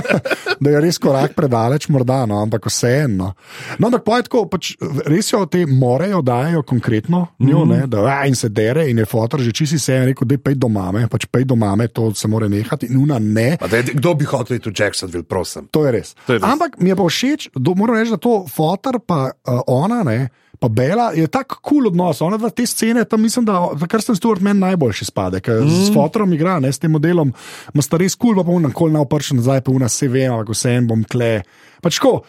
[0.58, 3.34] da je res korak predaleč, morda, no, ampak vseeno.
[3.76, 4.72] No, ampak pa je tako, pač,
[5.04, 7.72] res jo te morejo, dajo konkretno njo, mm Mhm.
[7.74, 7.86] -hmm.
[7.88, 10.38] da a, in se dere in je fotor že čisi se in rekel, da je
[10.38, 13.56] pej do mame, pač pej do mame, to se mora nehati in una ne.
[13.60, 15.68] Pa daj, Kdo bi hotel iti v Jacksonville, prosim?
[15.74, 16.14] To je res.
[16.26, 16.48] To je res.
[16.48, 20.28] Ampak mi je pa všeč, do, moram reči, da to fotor, pa uh, ona, ne,
[20.58, 22.20] pa Bela, je tako kul cool odnos.
[22.24, 25.84] Ona dva te scene, tam mislim, da kar sem Stuart meni najboljši spade, ker mm.
[25.86, 27.32] s fotorom igra, ne s tem modelom,
[27.74, 30.54] ima sta res kul, cool, pa unan kol naopršen, zdaj pa una se vem, ampak
[30.56, 31.40] vse en bom kle.
[31.84, 32.20] Pač ko,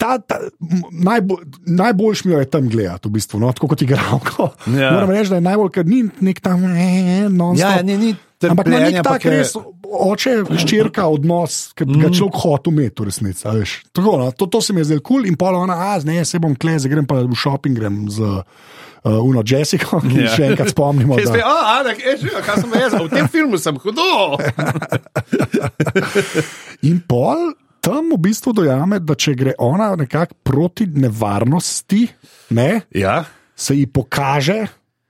[0.00, 3.84] ta, ta, m, najbo, najboljš mi jo je tam gledati, v bistvu, no, tako kot
[3.86, 4.50] igralko.
[4.70, 4.92] Ja.
[4.94, 6.66] Moram reči, da je najbolj, ker ni nek tam,
[7.34, 8.14] non Ja, ni, ni
[8.48, 9.52] Ampak ima nek trpljenja, tak je- res
[9.90, 10.32] oče,
[10.62, 12.00] ščirka odnos, ki mm.
[12.00, 13.44] ga človek hoče imeti, v resnici.
[13.92, 16.24] Tako, no, to, to se mi je zdelo kul cool in pa ona, a ne,
[16.24, 18.20] se bom klez, grem pa v shopping, grem z
[19.04, 20.28] uh, Uno Jessico, ki ja.
[20.28, 20.34] Ja.
[20.36, 21.18] še enkrat spomnimo.
[21.20, 24.38] Da, bi, a, Anek, e, že, kaj sem jaz, v tem filmu sem hudo.
[26.88, 32.06] in pol tam v bistvu dojame, da če gre ona nekako proti nevarnosti,
[32.50, 33.24] ne, Ja,
[33.56, 34.66] se ji pokaže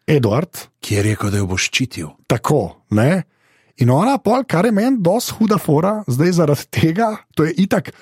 [0.07, 0.69] Edward.
[0.81, 2.09] ki je rekel, da jo bo ščitil.
[2.27, 3.23] Tako, ne?
[3.81, 7.93] In ona, pol, kar je meni dosti huda fora, zdaj zaradi tega, to je itak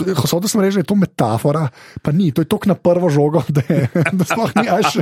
[0.00, 1.66] Hotel sem reči, da je to metafora,
[2.00, 5.00] pa ni, to je tok na prvo žogo, da, je, da sploh ni až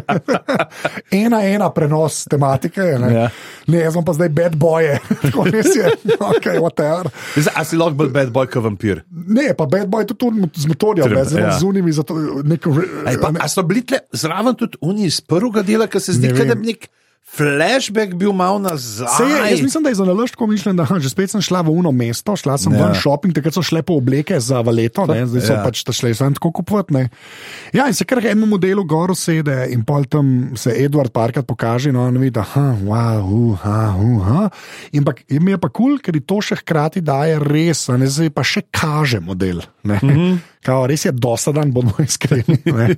[1.23, 2.83] ena, ena prenos tematike.
[2.99, 3.27] Ne, Ja.
[3.67, 4.89] ne jaz sem pa zdaj bad boy,
[5.23, 5.87] tako res je,
[6.19, 7.13] ok, whatever.
[7.55, 9.05] A si lahko bil bad boy, kot vampir?
[9.11, 10.19] Ne, pa bad boy tudi
[10.51, 11.55] tu z motorjem, Treba, zelo ja.
[11.55, 12.75] z unimi, zato neko.
[13.07, 16.33] Ej, pa, a so bili tle zraven tudi oni iz prvega dela, ki se zdi,
[16.33, 16.89] Ne da bi nek
[17.29, 19.07] flashback bil mal nazaj.
[19.09, 21.61] Se je, jaz mislim, da je za naložb tako mišljen, da že spet sem šla
[21.61, 22.79] v uno mesto, šla sem Ja.
[22.81, 25.63] ven shopping, takrat so šle po obleke za valeto, ne, zdaj so Ja.
[25.63, 26.93] pač šle sem tako kupovati.
[26.93, 27.09] ne.
[27.73, 31.93] Ja, in se kar enemu modelu gor sede in pol tam se Edward parkrat pokaže,
[31.93, 34.51] no, in vidi, da ha, wow, uh, ha, uh, ha.
[34.93, 38.31] In pa mi je pa kul, cool, ker to še hkrati daje res, ne zdaj
[38.31, 39.61] pa še kaže model.
[39.85, 40.09] Mm Mhm.
[40.09, 40.39] -hmm.
[40.67, 42.59] Kao, res je dosadan, bomo iskreni.
[42.65, 42.97] ne.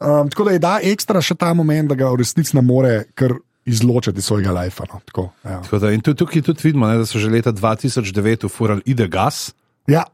[0.00, 3.04] Um, tako da je da ekstra še ta moment, da ga v resnici ne more
[3.14, 3.32] kar
[3.64, 4.84] izločiti iz svojega lajfa.
[4.92, 5.00] No.
[5.04, 5.60] Tako, ja.
[5.62, 9.08] Tako Da, in tu, tukaj tudi vidimo, ne, da so že leta 2009 ufurali ide
[9.08, 9.54] gas.
[9.86, 10.04] Ja.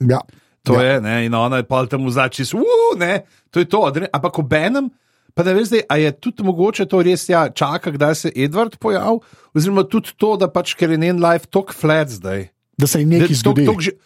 [0.00, 0.20] ja.
[0.62, 0.82] To ja.
[0.82, 2.52] je, ne, in ona je pa tam v začis,
[2.98, 3.80] ne, to je to.
[4.12, 4.90] Ampak ob enem,
[5.34, 8.76] pa ne veš, zdaj, a je tudi mogoče to res, ja, čaka, kdaj se Edward
[8.76, 9.18] pojavi,
[9.54, 12.48] oziroma tudi to, da pač, ker je njen life tok flat zdaj.
[12.78, 13.66] Da se Da nekaj tok- zgodi.
[13.66, 13.96] tok že-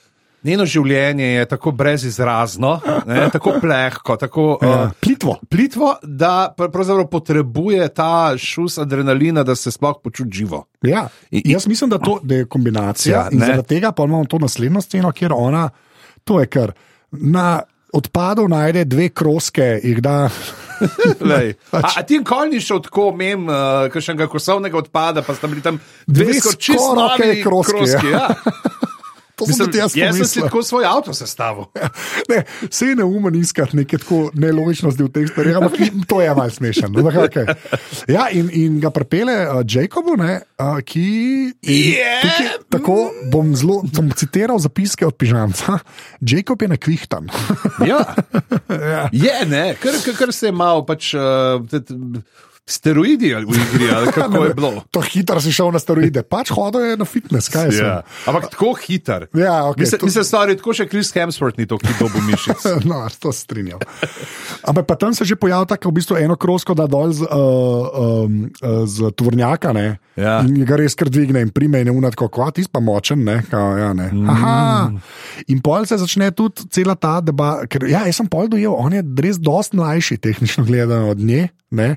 [0.44, 2.74] Njeno življenje je tako brezizrazno,
[3.06, 4.68] ne, tako plehko, tako Ja.
[4.82, 5.38] uh, Plitvo.
[5.48, 10.64] plitvo, da pr- pravzaprav potrebuje ta šus adrenalina, da se sploh počuti živo.
[10.82, 11.08] Ja.
[11.30, 13.12] In- Jaz mislim, da, to, da je kombinacija.
[13.12, 13.46] Ja, Ja, in ne.
[13.46, 15.70] zaradi tega pa imamo to naslednjo sceno, kjer ona,
[16.24, 16.72] to je kar.
[17.10, 17.60] Na
[17.92, 20.28] odpadov najde dve kroske, jih da.
[21.22, 21.54] Lej.
[21.72, 23.54] Pač- A, a ti nikoli ni šel tako mem, uh,
[23.88, 28.06] kakšnega kosovnega odpada, pa sta bili tam dve Dve skoraj čisto skoraj novi kroski, kroski.
[28.08, 28.28] Ja.
[29.34, 31.64] To sem Mislim, tudi jaz jaz sem si tako svoj avto sestavil.
[32.30, 35.74] Ne, Vse je neumen iskati neke tako nelogičnosti v teh stvareh, ampak
[36.10, 36.88] to je malce smešno.
[36.94, 37.46] ampak okej.
[38.08, 41.08] Ja, in, in ga prepele uh, Jacobu, ne, uh, ki.
[41.62, 42.14] Je!
[42.22, 42.96] tukaj, tako
[43.32, 45.78] bom zelo bom citiral zapiske od pižamca.
[46.20, 47.28] Jacob je nakvihtan.
[47.82, 48.00] Ja.
[48.94, 49.08] ja.
[49.12, 51.10] Je, ne, kar, kar, kar se je malo pač.
[51.14, 51.58] Uh,
[52.64, 54.80] Steroidi ali v igri, ali kako je bilo.
[54.88, 57.96] To hitro si šel na steroide, pač hodil je na fitness, kaj je Ja.
[58.24, 59.26] Ampak tako hiter.
[59.34, 62.64] Ja, okay, Mislim, to- mislim, stari, tako še Chris Hemsworth ni to, ki dobi mišic.
[62.88, 63.84] No, to se strinjam.
[64.62, 68.24] Ampak pa tam se že pojavlja tako v bistvu eno krosko, da dol z, uh,
[68.24, 68.48] um,
[68.82, 70.40] z tvornjaka ne, Ja.
[70.40, 73.20] in ga res kar dvigne in prime in je unatko, kot ti pa močen.
[73.20, 74.08] Ne, kao, ja, ne.
[74.08, 74.88] Aha.
[75.48, 78.94] In pol se začne tudi cela ta debata, ker ja, jaz sem pol dojel, on
[78.94, 81.48] je res dost mlajši, tehnično gledano od nje.
[81.70, 81.96] Ne.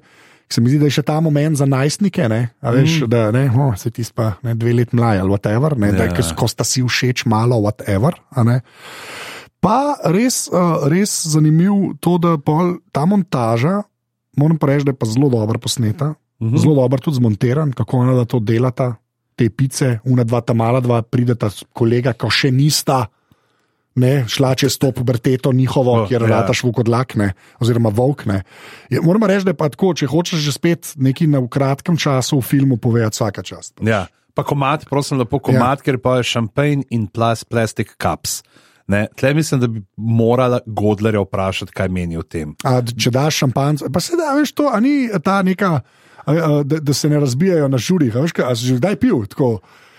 [0.49, 3.09] Se mi zdi, da je še ta moment za najstnike, ne, a veš, mm.
[3.11, 5.97] da ne, oh, se ti pa ne, dve leti mlaj ali whatever, ne, ja.
[5.99, 6.35] da, Ja.
[6.39, 8.15] ko sta si všeč malo, whatever.
[9.59, 13.81] Pa res, uh, res zanimiv to, da pol, ta montaža,
[14.39, 16.57] moram pa reči, da je pa zelo dobro posneta, mm -hmm.
[16.61, 18.95] zelo dobro tudi zmontiran, kako ona da to delata,
[19.35, 23.07] te pice, una dva, ta mala dva, prideta kolega, ko še nista.
[23.97, 26.27] Ne, šla čez to puberteto njihovo, Oh, oh, kjer ja.
[26.27, 28.27] rataš vukodlak, ne, oziroma volk.
[28.29, 28.43] Ne.
[28.93, 31.97] Je, moram reči, da je pa tako, če hočeš že spet nekaj na v kratkem
[31.97, 33.73] času v filmu povedati, vsaka čast.
[33.81, 34.05] Ja.
[34.37, 35.85] Pa komat, prosim, lepo komat, ja.
[35.87, 38.43] ker pa je šampanj in plas, plastic cups.
[38.87, 42.53] Ne, tle mislim, da bi morala Godlerja vprašati, kaj meni o tem.
[42.63, 46.79] A, če daš šampanc, pa se da, veš, to ni ta neka, a, a, da,
[46.79, 48.15] da se ne razbijajo na žurih.
[48.15, 49.25] a Veš, a si že kdaj pil?
[49.27, 49.57] Tako,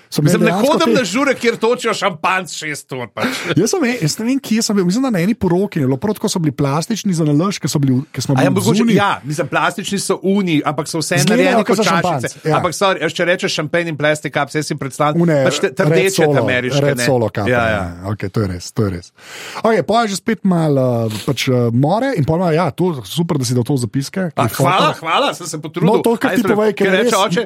[0.09, 3.09] Mislim, ne hodim te- na žure, kjer točijo šampanc šest ur.
[3.13, 3.27] Pač.
[3.61, 4.85] Jaz, sem, jaz ne vem, kje sem bil.
[4.85, 7.69] Mislim, da na eni poroki je bilo prav tako, so bili plastični za nalož, ker,
[7.69, 8.95] so bili- ker smo A ja, bili mogoče, zunaj.
[8.95, 12.41] ja, mislim, plastični so uni, ampak so vse narejeni kot čašice.
[12.45, 12.57] ja.
[12.57, 15.89] Ampak, jaz če rečeš šampanj in plastic cups, jaz si predstavljam, Une, pač te Red
[15.89, 16.85] rdeče Solo, ameriške.
[16.85, 17.77] Red solo kape, Ja, ja.
[17.77, 18.11] ja.
[18.11, 18.73] Okay, to je res.
[18.73, 19.13] To je res.
[19.61, 23.37] Okay, pa je že spet malo uh, pač, uh, more in pa ja, to, super,
[23.37, 24.31] da si dal to zapiske.
[24.33, 25.89] A, ki hvala, hvala, sem se potrudil.
[25.91, 27.43] No, to, kar ti povej, ker reče oče,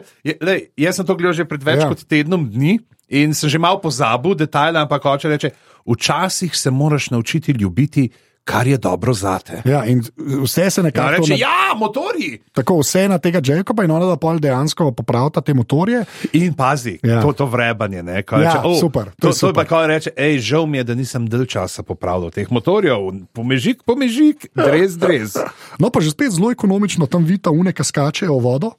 [0.79, 1.89] jaz sem to gledal že pred več Ja.
[1.89, 1.89] ja.
[1.91, 2.79] kot tednom dni
[3.11, 5.51] in sem že malo pozabil detajle, ampak oče reče,
[5.87, 8.09] včasih se moraš naučiti ljubiti,
[8.45, 9.63] kar je dobro zate.
[9.65, 10.03] Ja, in
[10.43, 11.11] vse se Ja, nekako.
[11.13, 12.41] reče, na- ja, motori.
[12.53, 16.05] Tako vse na tega Jacoba in ona da pol dejansko popravita te motorje.
[16.33, 17.13] In pazi, Ja.
[17.13, 17.21] ja.
[17.21, 18.03] to, to vrebanje.
[18.03, 19.67] Ne, ko Ja, reče, "O, super, to To, je to je pa, super.
[19.69, 22.99] ko reče, hej, žal mi je, da nisem del časa popravljal teh motorjev,
[23.33, 25.39] pomežik, pomežik, dres, dres.
[25.79, 28.73] No, pa že spet zelo ekonomično tam vita une, ki skačejo vodo.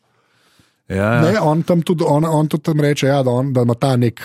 [0.89, 1.21] Ja.
[1.21, 4.21] Ne, on, tudi, on, on tudi tam reče, ja, da, on, da ima ta nek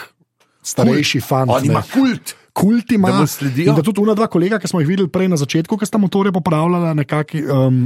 [0.63, 1.51] starejši fant.
[1.51, 1.71] On ne.
[1.71, 2.35] ima kult.
[2.59, 5.77] Kult ima, Da da tudi ona dva kolega, ki smo jih videli prej na začetku,
[5.79, 7.77] ki sta motorje popravljala, nekako um,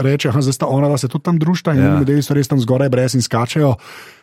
[0.00, 1.90] reče, da sta ona, da se tudi tam družita in Ja.
[1.90, 1.98] ja.
[1.98, 3.74] ljudje so res tam zgoraj brez in skačejo.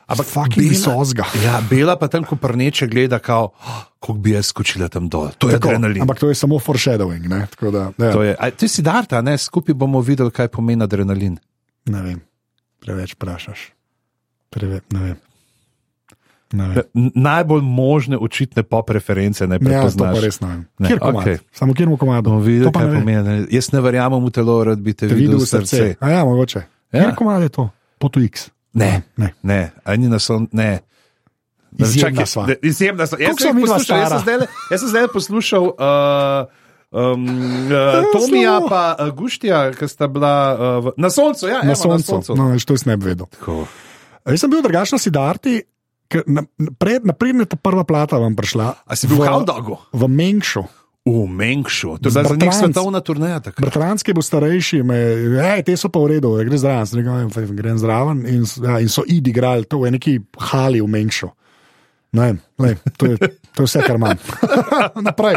[0.09, 1.23] Ampak fucking visozga.
[1.45, 5.29] Ja, Bela pa tam, ko prneče gleda, kao, oh, kako bi jaz skočila tam dol.
[5.37, 6.01] To je Tako, adrenalin.
[6.01, 7.29] ampak to je samo foreshadowing.
[7.29, 9.37] Ne, tako da, ja, To je, a, ti si darta, ne?
[9.37, 11.37] skupaj bomo videli, kaj pomeni adrenalin.
[11.85, 12.19] ne vem,
[12.81, 13.69] preveč vprašaš.
[14.53, 15.17] Preve, ne vem.
[16.53, 16.83] Ne
[17.15, 20.13] Najbolj možne očitne pop reference ne Ja, prepoznaš.
[20.13, 20.51] pa res ne.
[20.77, 21.15] Ne, Kjer komad?
[21.17, 21.37] okej.
[21.51, 22.29] Samo kjer mu komado?
[22.29, 23.23] Pa kaj ne pomeni.
[23.23, 23.35] ne.
[23.49, 25.95] Jaz ne verjamem v telo, rad bi te, Te videl videl v srce.
[25.97, 26.61] A ja, mogoče.
[26.91, 26.99] Ja.
[27.01, 27.69] Kjer komad je to?
[27.97, 28.51] Potu X.
[28.73, 29.33] Ne, Ne.
[29.41, 30.79] ne, ani na son, ne.
[31.73, 32.45] Izjemna sva.
[32.61, 33.17] Izjemna sva.
[33.19, 35.63] Jaz sem poslušal, jaz sem zdajle- jaz sem zdaj poslušal.
[35.65, 36.61] Uh,
[36.93, 37.25] Um,
[37.65, 38.69] uh, Tomija slovo.
[38.69, 41.47] pa uh, Guštija, ki sta bila uh, v, na soncu.
[41.47, 42.05] Ja, Na evo, na soncu.
[42.05, 42.35] soncu.
[42.35, 43.25] No, veš, to jaz ne bi vedel.
[43.25, 43.65] Tako.
[44.25, 45.61] Jaz sem bil drugačen Sidarti,
[46.07, 48.75] ker na- pred- napredna je ta prva plata vam prišla.
[48.81, 49.75] A si bil v Haudagu?
[49.89, 50.63] v Mengšu.
[51.03, 51.99] V Mengšu.
[51.99, 52.55] To je bila za njih Bratranc.
[52.63, 53.39] svetovna turneja.
[53.41, 53.59] takrat.
[53.61, 54.95] Bratranski bo starejši, me,
[55.37, 58.17] hej, te so pa v redu, gre zraven, sem rekel, "Ja, grem zraven.
[58.25, 61.27] In, s- ja, in so idi igrali, to je neki hali v Mengšu.
[62.13, 63.17] Ne, ne, to, je,
[63.51, 64.15] to je vse, kar imam.
[65.01, 65.35] Naprej.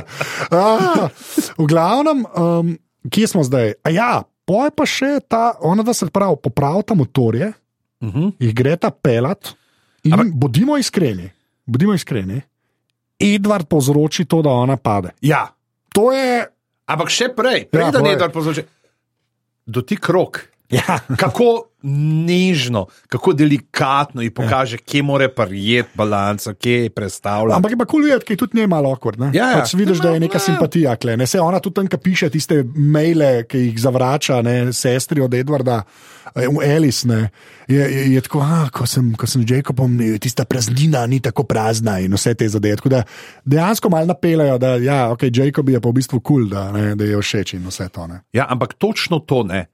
[0.53, 1.09] Ah,
[1.57, 3.81] v glavnem, um, kje smo zdaj?
[3.83, 4.11] A ja,
[4.45, 7.51] poj pa še ta, ona da se pravi, popravita motorje,
[7.99, 8.33] Uh -huh.
[8.39, 9.55] jih gre ta pelat.
[10.03, 11.31] In Ampak- bodimo iskreni,
[11.65, 12.41] bodimo iskreni.
[13.19, 15.11] Edward povzroči to, da ona pade.
[15.21, 15.49] Ja,
[15.93, 16.47] To je.
[16.87, 18.17] ampak še prej, Ja, prej da ne povej.
[18.17, 18.63] da povzroči.
[19.67, 20.49] Dotik rok.
[20.71, 21.63] Ja, Kako
[22.27, 27.57] nežno, kako delikatno ji pokaže, kje mora prijeti balanco, kje je predstavljati.
[27.57, 29.15] Ampak je pa kul cool videti, je tudi njej malo okvir.
[29.33, 29.61] Ja, ja.
[29.61, 30.41] pač vidiš, da je neka Ja.
[30.41, 30.97] simpatija.
[30.97, 31.27] Kle, ne?
[31.27, 34.73] Se ona tudi tam, ki piše tiste maile, ki jih zavrača, ne?
[34.73, 35.83] sestri od Edwarda,
[36.35, 37.09] eh, Alice.
[37.09, 37.31] Ne?
[37.69, 41.21] Je, je, je tako, ah, ko sem, ko sem z Jacobom, je tista praznina ni
[41.21, 42.77] tako prazna in vse te zadeve.
[42.77, 43.03] Tako da
[43.45, 46.95] dejansko malo napeljajo, da ja, okay, Jacob je pa v bistvu kul, cool, da, ne,
[46.97, 48.07] da je všeč in vse to.
[48.07, 48.21] Ne?
[48.33, 49.67] Ja, ampak točno to ne.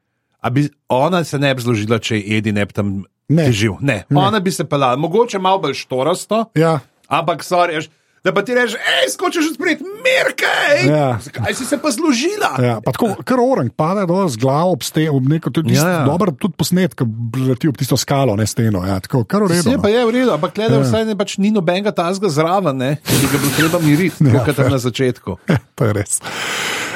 [0.45, 3.47] Bi ona se ne bi zložila, če je Edi ne bi tam Ne.
[3.47, 3.79] težil.
[3.81, 4.05] Ne.
[4.05, 4.19] ne.
[4.19, 7.79] Ona bi se pelala, mogoče malo bolj štorasto, Ja, ampak sorry,
[8.21, 10.87] da pa ti rečeš, hej, skočiš spred, mirkej!
[10.87, 11.19] Ja.
[11.19, 12.51] Zakaj si se pa zložila?
[12.61, 12.77] ja.
[12.79, 15.89] pa tako, kar orang pade dol z glavo ob steno, ob neko tudi Ja, ja,
[15.89, 15.95] ja.
[15.95, 16.05] ja.
[16.05, 17.07] dobro, tudi posnet, ki
[17.41, 18.83] leti ob tisto skalo, ne steno.
[18.85, 19.65] Ja, tako, kar v redu.
[19.65, 19.83] Vse no.
[19.83, 20.85] pa je v redu, ampak gledaj, Ja.
[20.85, 24.59] vsaj ne pač ni nobenega tazga zraven, ne, ki ga bilo treba miriti, Ja, kot
[24.61, 25.39] na začetku.
[25.79, 26.19] to je res.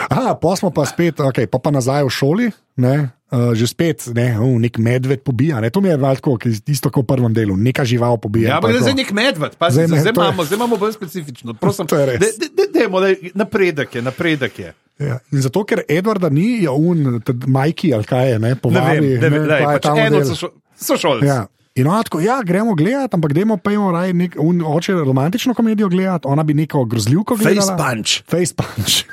[0.07, 2.95] Aha, pa smo pa spet, okay, pa, pa nazaj v šoli, ne,
[3.27, 5.61] uh, že spet ne, uh, nek medved pobija.
[5.61, 8.49] Ne, to mi je malo tako, ki- isto kot v prvem delu, neka žival pobija.
[8.49, 10.77] Ja, pa ampak je zdaj nek medved, pa Zdaj zdaj, zdaj, je- imamo, zdaj imamo
[10.77, 11.55] bolj specifično.
[11.55, 14.71] Prosim, je de- de- de- dajmo, daj, napredek je, napredek je.
[14.99, 15.19] Ja.
[15.31, 19.07] In zato, ker Edwarda ni, je un, Majki ali kaj je, ne, Ne povabi.
[19.11, 20.35] ne vem, ne, lej, kaj je pač eno model.
[20.35, 21.27] so, so šolci.
[21.27, 21.47] Ja.
[21.77, 25.55] In ona tako, ja, gremo gledati, ampak dajmo pa imamo raje nek, un, oče romantično
[25.55, 27.77] komedijo gledati, ona bi neko grozljivko Face gledala.
[27.77, 28.23] punch.
[28.31, 29.05] Face punch.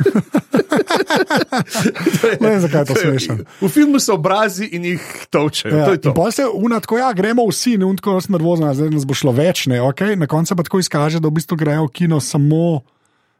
[2.41, 3.37] ne vem, zakaj je to smešno.
[3.61, 5.77] V filmu so obrazi in jih točejo.
[5.77, 6.13] Ja, to je to.
[6.13, 9.67] pol se unatko, ja, gremo vsi, ne unatko, sem nervozen, zdaj nas bo šlo več,
[9.67, 10.15] ne, okay?
[10.15, 12.81] na koncu pa tako izkaže, da v bistvu grejo v kino samo.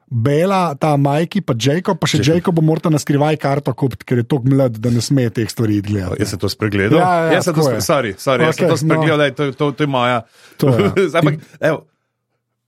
[0.08, 4.22] Bela, ta Majki, pa Jacob, pa še Jacob bo morta na skrivaj karto kupiti, ker
[4.22, 6.22] je tako mlad, da ne sme teh stvari gledati.
[6.22, 7.00] Jaz sem to spregledal.
[7.00, 9.30] Ja, ja, jaz sem to, spre, sorry, sorry, jaz sem to spregledal, no.
[9.30, 9.38] no.
[9.40, 10.20] to, to, to je moja.
[10.62, 11.08] To je, ja.
[11.22, 11.80] Ampak, evo,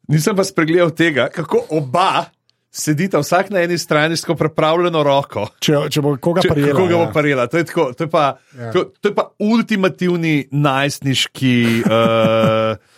[0.09, 2.29] nisem pa spregledal tega, kako oba
[2.75, 5.47] sedita vsak na eni strani s tako pripravljeno roko.
[5.63, 6.73] Če, če bo koga Če, prijela.
[6.73, 7.11] kako ga bo ja.
[7.13, 7.47] parila?
[7.47, 8.25] To je, tako, to, je pa,
[8.59, 8.71] Ja.
[8.75, 11.55] to, to je pa ultimativni najstniški
[11.87, 12.75] uh,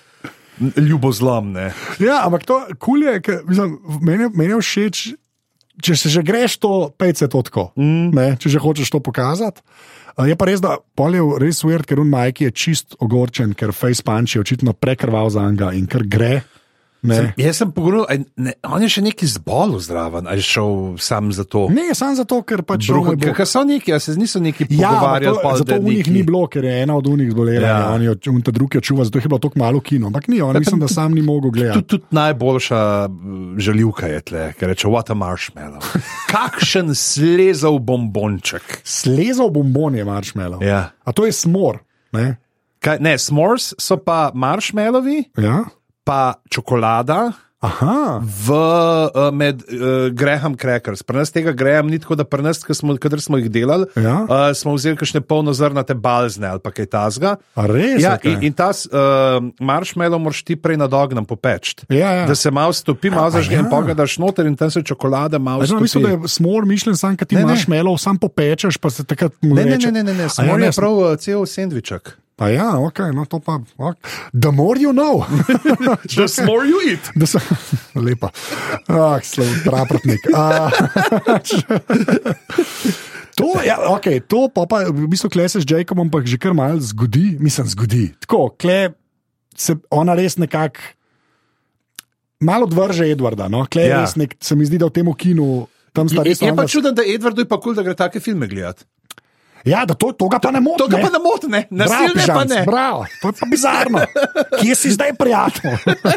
[0.60, 1.54] ljubozlom.
[1.54, 1.72] Ne?
[2.04, 5.04] Ja, ampak to kul je, ker, mislim, meni, meni je všeč,
[5.84, 7.70] če se že greš to, pejce to tako.
[7.78, 8.10] Mm.
[8.18, 9.62] Ne, če že hočeš to pokazati.
[9.62, 13.54] Uh, Je pa res, da pol je res uvert, ker un Majki je čist ogorčen,
[13.54, 16.42] ker face punch je očitno prekrval za njega in ker gre.
[17.02, 21.44] Ne, Jaz sem pogledal, ne, on je še neki zbolel zraven, ali šel sam za
[21.44, 21.68] to.
[21.70, 24.90] ne samo zato, ker pač on je Ker so neki, a se niso neki Ja,
[24.90, 27.78] pogovarjali, to, pol, zato v njih ni bilo, ker je ena od njih zbolela, Ja.
[27.80, 27.92] ja.
[27.94, 30.08] on je on ta drugi čuva, zato je bilo tako malo kino.
[30.08, 31.80] Ampak ni, on mislim, da sam ni mogel gledati.
[31.80, 33.10] Tudi, tudi najboljša
[33.58, 35.82] žaljivka je tle, ker reče: What a marshmallow.
[36.34, 38.82] Kakšen slezov bombonček.
[38.84, 40.64] Slezal bombon je marshmallow.
[40.64, 40.92] Ja.
[41.04, 41.80] A to je smor.
[42.12, 42.38] Ne?
[42.80, 45.64] Kaj, ne, s'mores so pa marshmallowi, Ja?
[46.08, 47.34] Pa čokolada.
[47.58, 48.22] Aha.
[48.22, 51.02] V, uh, med uh, Graham Crackers.
[51.02, 54.30] Pri nas tega Graham ni tako, da pri nas, smo, kadar smo jih delali, Ja.
[54.30, 57.32] uh, smo vzeli kakšne polnozrnate balzne ali kaj tasga.
[57.58, 57.98] Res?
[57.98, 58.38] Ja, okej.
[58.38, 61.82] in, in ta uh, marshmallow moraš ti prej nad ognjem popeč.
[61.90, 62.28] Ja, ja.
[62.30, 63.72] Da se malo stopi, malo zažge in ja.
[63.74, 65.82] pogledaš noter in tam se čokolada malo stopi.
[65.82, 67.58] mislim, da je smor mišljen sam, kad ti Ne, ne.
[67.68, 70.24] melo, sam popečeš, pa se takrat mu Ne, ne, ne, ne, ne, ne.
[70.24, 72.18] A samo ja, je ne, prav uh, cel sendviček.
[72.38, 73.60] Pa ja, ok, no to pa.
[73.76, 73.98] ok.
[74.32, 75.26] The more you know.
[76.06, 77.10] The more you eat.
[77.16, 77.40] Da so,
[77.98, 78.30] lepa.
[78.88, 80.22] Ah, slov, praprotnik.
[80.32, 80.70] Ah,
[83.34, 86.54] to, ja, okay, to pa, pa v bistvu kle se z Jacobom pa že kar
[86.54, 88.14] mal zgodi, mislim, zgodi.
[88.20, 88.94] Tako, kle
[89.54, 90.80] se ona res nekako
[92.40, 93.48] malo odvrže Edwarda.
[93.48, 93.66] No?
[93.66, 94.00] Kle Ja.
[94.00, 96.38] res nek, se mi zdi, da v tem kinu tam Je, sta res.
[96.38, 98.84] je pa onadva- čuden, da Edwardu je pa kul, da gre take filme gledati.
[99.68, 100.80] Ja, da to, to ga pa ne moti.
[100.80, 101.62] To ga pa ne moti, ne.
[101.70, 102.62] Nasilje pa ne.
[102.64, 104.00] Bravo, to je pa bizarno.
[104.56, 105.76] Kje si zdaj prijatelj?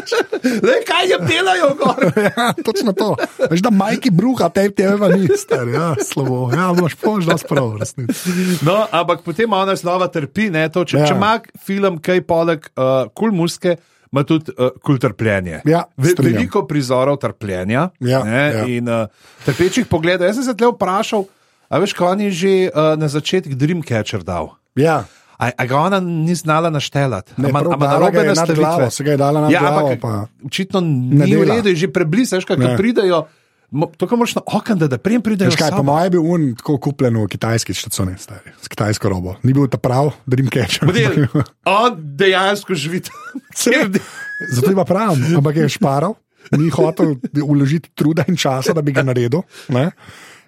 [0.65, 1.99] Le, kaj je delajo gor?
[2.27, 3.11] ja, točno to.
[3.45, 5.67] Veš, da majki bruha, te tebe pa ni star.
[5.67, 6.47] Ja, slabo.
[6.51, 8.33] Ja, boš pož, da sprav, resnici.
[8.61, 11.07] No, ampak potem ona slova trpi, ne, to, če, Ja.
[11.07, 13.75] če ima film kaj poleg uh, kul muske.
[14.11, 15.61] Ima tudi uh, kul trpljenje.
[15.65, 18.63] Ja, veliko prizorov trpljenja Ja, ne, ja.
[18.67, 19.05] in uh,
[19.45, 20.27] trpečih pogledov.
[20.27, 21.23] Jaz sem se tle vprašal,
[21.71, 24.51] a veš, ko on je že uh, na začetku Dreamcatcher dal.
[24.75, 25.07] Ja.
[25.41, 27.33] A, a ga ona ni znala naštelati?
[27.41, 28.61] Ne, ama dala narobe nastavitve?
[28.61, 31.89] glavo, se ga je dala nad ja, glavo, ampak pa- očitno ni v redu, že
[31.89, 32.77] preblizu, veš, kaj Ne.
[32.77, 33.25] pridajo.
[33.97, 35.49] kar moraš na okno, da, da prijem pridejo.
[35.49, 39.09] Veš kaj, po mojem je bil un tako kupljen v kitajski štacuni, stari, s kitajsko
[39.09, 39.33] robo.
[39.41, 40.85] Ni bil ta prav, Dreamcatcher.
[40.85, 41.25] Model,
[41.65, 43.17] on dejansko živi tam.
[44.51, 46.13] Zato ima prav, ampak je šparal,
[46.53, 49.41] ni hotel uložiti truda in časa, da bi ga naredil.
[49.73, 49.89] Ne?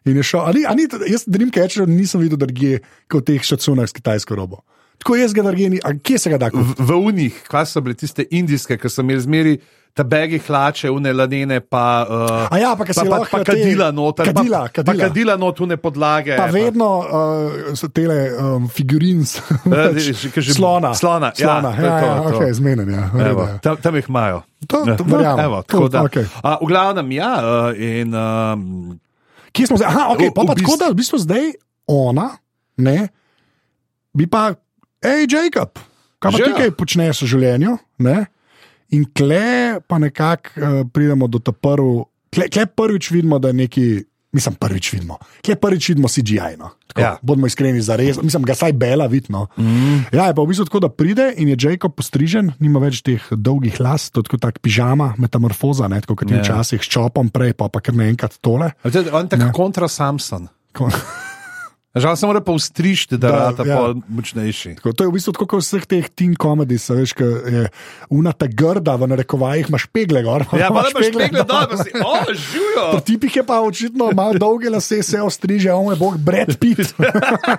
[0.06, 3.94] In je šel, ali, ali, jaz Dreamcatcher nisem videl, da je kot teh štacunah s
[3.94, 4.60] kitajsko robo.
[4.98, 6.50] Tako jaz ga naredi, a kje se ga da?
[6.54, 9.56] V, v unih, kaj so bile tiste indijske, ki so imeli zmeri.
[9.94, 14.26] Ta begi hlače, une ladene, pa, uh, A ja, pa pa, pa, pa kadila noter,
[14.26, 15.04] kadila, pa, pa kadila.
[15.06, 16.34] kadila not, une podlage.
[16.34, 19.38] Pa vedno uh, so tele um, figurins,
[19.70, 19.94] Eh,
[20.42, 20.96] že- slona.
[20.98, 21.70] slona, ja, slona.
[21.78, 22.30] Ja, to, ja, to.
[22.34, 23.06] okay, zmenen, ja.
[23.30, 23.58] Evo, ja.
[23.62, 24.42] tam, tam jih imajo.
[24.68, 26.26] To- to No, evo, To- tako da, okej.
[26.42, 28.98] a, v glavnem, ja, uh, in um,
[29.54, 29.88] Kje smo zdaj?
[29.88, 31.44] Aha, okay, V- pa, v pa tako bistvu- da v bistvu zdaj
[31.86, 32.28] ona,
[32.78, 32.98] ne,
[34.12, 34.56] bi pa,
[35.00, 35.78] hej, Jacob,
[36.18, 37.74] kaj pa Že ti kaj počneš v življenju?
[38.00, 38.18] Ne?
[38.90, 39.46] In kle
[39.82, 43.88] pa nekako uh, pridemo do ta prvi, kle, kle prvič vidimo, da je neki.
[44.34, 45.18] Mislim, prvič vidimo.
[45.40, 46.58] Kje prvič vidimo CGI?
[46.58, 46.74] No?
[46.88, 47.18] Tako, Ja.
[47.22, 48.18] Bodimo iskreni, za res.
[48.18, 49.48] Mislim, ga saj bela vidno.
[49.56, 50.10] Mm.
[50.12, 53.22] Ja, je pa v bistvu tako, da pride in je Jacob postrižen, nima več teh
[53.32, 56.42] dolgih las, to je tako tak pižama, metamorfoza, ne, tako kot ti Ja.
[56.42, 58.72] včasih s čopom prej, pa, pa kar naenkrat tole.
[58.84, 60.50] je- on je tako kontra Samson.
[60.72, 60.90] Ko-
[61.94, 63.76] Žal se mora pa ustrišti, da, Da, rata ja.
[63.76, 63.94] ja.
[64.10, 64.76] močnejši.
[64.82, 67.62] Tako, to je v bistvu tako kot vseh teh teen komedijih, veš, ki je
[68.10, 70.42] unata grda, v narekovajih imaš pegle gor.
[70.52, 72.88] Ja, pa imaš špegle pegle dol, pa si, o, živijo.
[72.92, 76.98] Pri tipih je pa očitno malo dolge lase, se ostriže, on je bog Brad Pitt.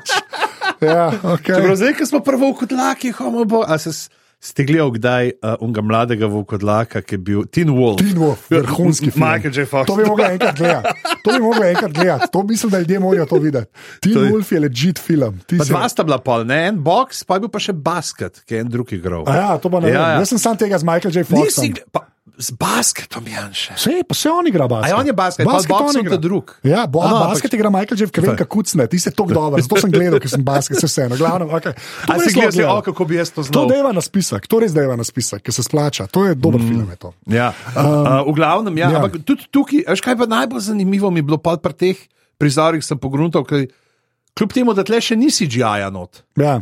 [0.80, 1.54] ja, okay.
[1.54, 4.10] Čeprav zdaj, ko smo prvo v kodlaki, homo bo, a se s-
[4.44, 7.96] ste gledali kdaj uh, unga mladega volkodlaka, ki je bil Teen Wolf?
[7.98, 9.24] Teen Wolf, vrhunski film.
[9.24, 9.64] Michael J.
[9.64, 9.86] Fox.
[9.86, 10.92] To bi mogli enkrat gledati.
[11.18, 12.28] To bi mogli enkrat gledati.
[12.28, 13.70] To mislim, da ljudje morajo to videti.
[14.00, 15.40] Teen To je- Wolf je legit film.
[15.42, 17.72] Ti Pa si- dva sta bila pol, ne en box, pa je bil pa še
[17.74, 19.24] basket, ki je en drug igral.
[19.26, 19.94] Ja, to pa ne vem.
[19.94, 20.18] Ja, ja.
[20.18, 21.24] Jaz sem sam tega z Michael J.
[21.24, 21.72] Nisi Foxom.
[21.72, 22.04] gle- pa,
[22.38, 23.74] z basketom, Janša.
[23.78, 24.90] Vse, pa se on igra basket.
[24.90, 26.16] A on je basket, pa z on igra.
[26.16, 26.50] drug.
[26.66, 28.98] Ja, bo, A a, no, basket ampak- igra Michael Jeff, ki vem, kako kucne, ti
[28.98, 31.46] si tako dober, zato sem gledal, ker sem basket, se vseeno, glavno.
[31.46, 31.74] Okay.
[32.10, 33.70] A si gledal, si, o, kako bi jaz to To znal?
[33.70, 36.10] deva na spisek, to res deva na spisek, ker se splača.
[36.10, 36.66] To je dober mm.
[36.66, 36.86] film.
[36.90, 37.14] Je to.
[37.30, 37.54] Ja.
[37.70, 38.98] Um, uh, v glavnem, ja, ja.
[38.98, 41.98] ampak tudi tukaj, veš kaj pa najbolj zanimivo mi je bilo pa pri teh
[42.34, 43.70] prizorih, sem pogruntal, ker
[44.34, 46.58] kljub temu, da tle še ni CGI-ja not, Ja.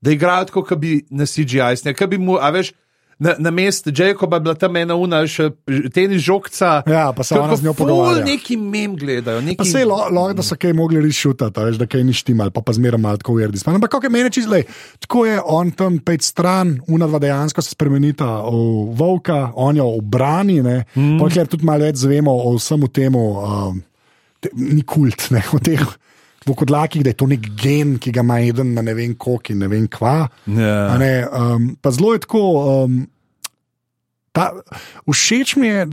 [0.00, 2.72] da igrajo tako, kot bi na CGI, ne, kaj bi mu, a veš.
[3.20, 5.50] Na, na mestu Jacoba je bila tam ena una, še
[5.92, 6.80] tenis žogca.
[6.88, 8.24] Ja, pa se ona z njo pogovarja.
[8.24, 9.42] Neki mem gledajo.
[9.44, 9.58] Neki...
[9.60, 12.64] Pa se je lahko, da so kaj mogli rešiti, veš, da kaj ni štimal, pa
[12.64, 13.60] pa zmeraj malo tako verdi.
[13.68, 14.64] Ampak kako je meni čisto, lej,
[15.04, 20.62] tako je on tam pet stran, unadva dejansko se spremenita v volka, on jo obrani,
[20.64, 21.18] ne, mm.
[21.20, 23.82] pa ker tudi malo več zvemo o vsemu temu, um,
[24.40, 25.84] te, ni kult, ne, o teh.
[26.50, 29.52] V kodlakih, da je to nek gen, ki ga ima eden na ne vem koliko
[29.54, 30.26] in ne vem kva.
[30.50, 30.76] Ja.
[30.90, 32.42] A Ne, um, pa zelo je tako.
[32.84, 32.96] Um,
[34.34, 34.50] ta,
[35.06, 35.86] všeč mi je,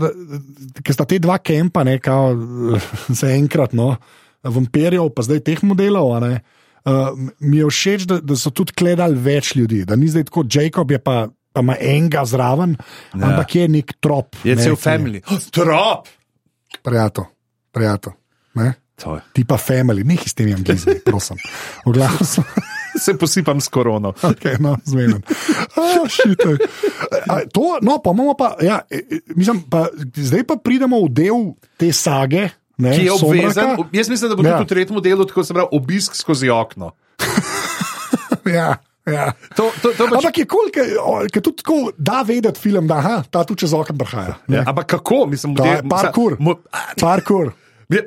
[0.81, 2.33] ker sta te dva kempa, ne, kao,
[3.19, 3.95] za enkrat, no,
[4.43, 6.15] vampirjev, pa zdaj teh modelov.
[6.25, 6.41] Ne,
[6.85, 10.45] uh, mi je všeč, da, da so tudi gledali več ljudi, da ni zdaj tako,
[10.49, 11.27] Jacob je pa.
[11.55, 13.17] Pa ima enega zraven, ja.
[13.17, 14.35] ampak je nek trop.
[14.45, 15.19] Je ne, cel ki- family.
[15.57, 16.05] Trop!
[16.85, 17.25] Prijatelj,
[17.73, 18.13] prijatelj.
[18.61, 18.67] ne.
[18.97, 19.21] To je.
[19.31, 21.37] Ti pa family, nekaj s temi anglizi, prosim.
[22.23, 22.43] Sem.
[22.97, 24.09] Se posipam s korono.
[24.19, 25.21] Okay, no, zmeden.
[27.27, 29.83] A, to, no, pa imamo pa, ja, e, e, mislim, pa,
[30.15, 31.37] zdaj pa pridemo v del
[31.75, 32.47] te sage.
[32.77, 33.53] Ne, Ki je obvezen.
[33.53, 33.89] Somraka.
[33.91, 34.55] Jaz mislim, da bo Ja.
[34.55, 36.91] tudi v tretjem delu tako se pravi obisk skozi okno.
[38.47, 39.33] Ja, ja.
[39.53, 42.95] To, to, to pač, Ampak je kul, cool, ker tudi tako da vedeti film, da
[42.95, 44.37] aha, ta tu čez okno prihaja.
[44.47, 45.25] ja, ampak kako?
[45.27, 46.37] Mislim, To je parkour.
[46.39, 46.55] mo-
[46.95, 47.51] Parkour.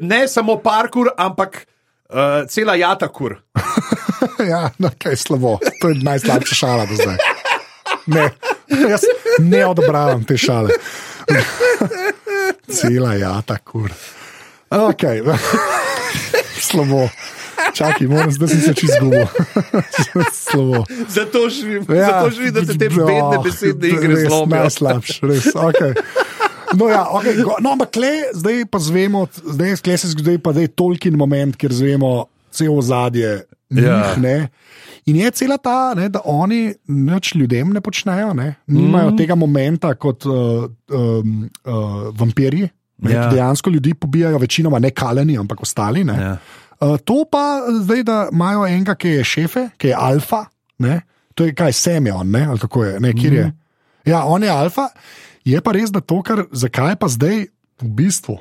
[0.01, 1.67] Ne samo parkour, ampak
[2.09, 3.39] uh, cela jata kur.
[4.53, 5.59] ja, no, kaj je slabo.
[5.81, 7.17] To je najslabša šala do zdaj.
[8.07, 8.31] Ne,
[8.91, 9.05] jaz
[9.39, 10.77] ne odobravam te šale.
[12.69, 13.91] Cela jata, kur.
[14.71, 15.23] Okay.
[16.69, 17.09] Slabo.
[17.75, 19.27] Čakaj, moram, zdaj se čez izgubil.
[20.51, 20.85] Slabo.
[21.09, 24.63] Zato živim, ja, zato živim da se te bedne besedne igre zlomijo.
[24.63, 25.45] Najslabše, res.
[25.55, 25.95] Okay.
[26.77, 30.69] No, ja, okay, go- no, ampak kle, zdaj pa zvemo, zdaj, se zgodi pa zdaj
[30.79, 34.15] tolkin moment, ker zvemo cel ozadje Ja.
[34.17, 34.19] njih.
[34.19, 34.49] Ne.
[35.07, 38.55] In je cela ta, ne, da oni nič ljudem ne počnejo, ne.
[38.67, 39.17] nimajo mm.
[39.17, 42.69] tega momenta kot uh, um, uh, vampirji.
[42.99, 43.23] Ne, Ja.
[43.23, 43.29] ja.
[43.31, 46.05] Dejansko ljudi pobijajo, večinoma ne kaleni, ampak ostali.
[46.05, 46.13] Ne.
[46.13, 46.37] Ja.
[46.81, 50.45] Uh, to pa zdaj, da imajo enega, ki je šefe, ki je alfa,
[50.79, 51.01] ne?
[51.35, 52.45] to je kaj, Semjon, ne?
[52.47, 53.47] ali kako je, ne, kjer je.
[53.47, 53.57] Mhm.
[54.11, 54.89] Ja, on je alfa,
[55.45, 57.47] je pa res, da to, kar, zakaj pa zdaj
[57.81, 58.39] v bistvu.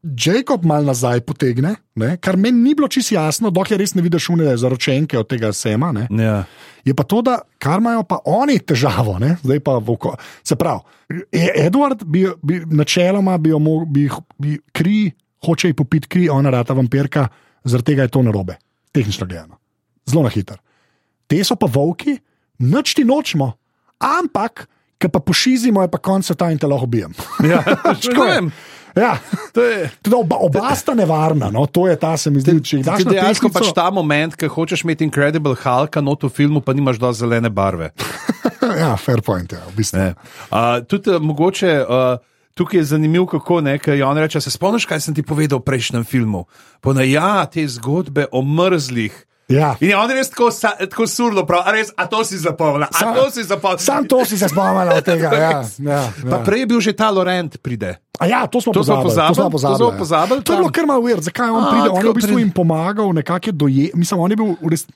[0.00, 2.14] Jacob mal nazaj potegne, ne?
[2.16, 5.90] kar meni ni bilo čisto jasno, dokler res ne vidiš unije zaročenke od tega sema.
[5.92, 6.06] Ne?
[6.08, 6.44] Ja.
[6.88, 9.34] Je pa to, da kar imajo pa oni težavo, ne?
[9.44, 10.14] zdaj pa voko.
[10.44, 10.80] Se pravi,
[11.32, 15.10] E- Edward bi, bi načeloma bi, jo mo- bi, bi kri,
[15.44, 17.28] hoče ji popiti kri, ona rata vampirka,
[17.64, 18.56] zaradi tega je to narobe,
[18.92, 19.58] tehnično gledano.
[20.06, 20.56] Zelo na hiter.
[21.26, 22.16] Te so pa volki,
[22.58, 23.52] noč ti nočemo,
[23.98, 24.64] ampak,
[25.00, 27.16] ki pa pošizimo, je pa konec sveta in te lahko ubijem.
[27.50, 27.62] Ja.
[27.64, 28.40] Tako je.
[28.98, 29.16] Ja.
[29.54, 29.90] To je.
[30.02, 31.66] Teda oba, oba sta nevarna, no?
[31.66, 34.50] to je ta, se mi zdi, če jih daš dejansko tehtnico- pač ta moment, ko
[34.50, 37.92] hočeš imeti Incredible Hulka, not v filmu, pa nimaš do zelene barve.
[38.70, 39.98] Ja, fair point, ja, v bistvu.
[39.98, 40.08] Ne.
[40.46, 41.72] Uh, tudi uh, mogoče.
[41.82, 42.20] Uh,
[42.54, 45.66] Tukaj je zanimivo, kako ne, je on reče: Se spomniš, kaj sem ti povedal v
[45.66, 46.44] prejšnjem filmu?
[46.84, 49.14] Pona, ja, te zgodbe o mrzlih.
[49.50, 49.74] Ja.
[49.76, 52.84] In je on res tako, sa, tako surdo, prav, a, res, a to si zapomnil,
[52.84, 53.78] a Sam- to si zapomnil.
[53.80, 55.26] Sam to si se spomnil od tega.
[55.28, 56.40] Ja, ja, Pa ja.
[56.40, 57.98] prej je bil že ta Laurent, pride.
[58.16, 59.10] A ja, to smo To smo pozabili.
[59.10, 59.76] pozabili, To smo to pozabili.
[59.76, 59.98] smo ja.
[59.98, 61.88] pozabili To je bilo kar malo uver, zakaj on A, pride.
[61.88, 63.84] On je v bistvu jim pomagal, nekako je doje.
[63.92, 64.86] Mislim, on je bil res.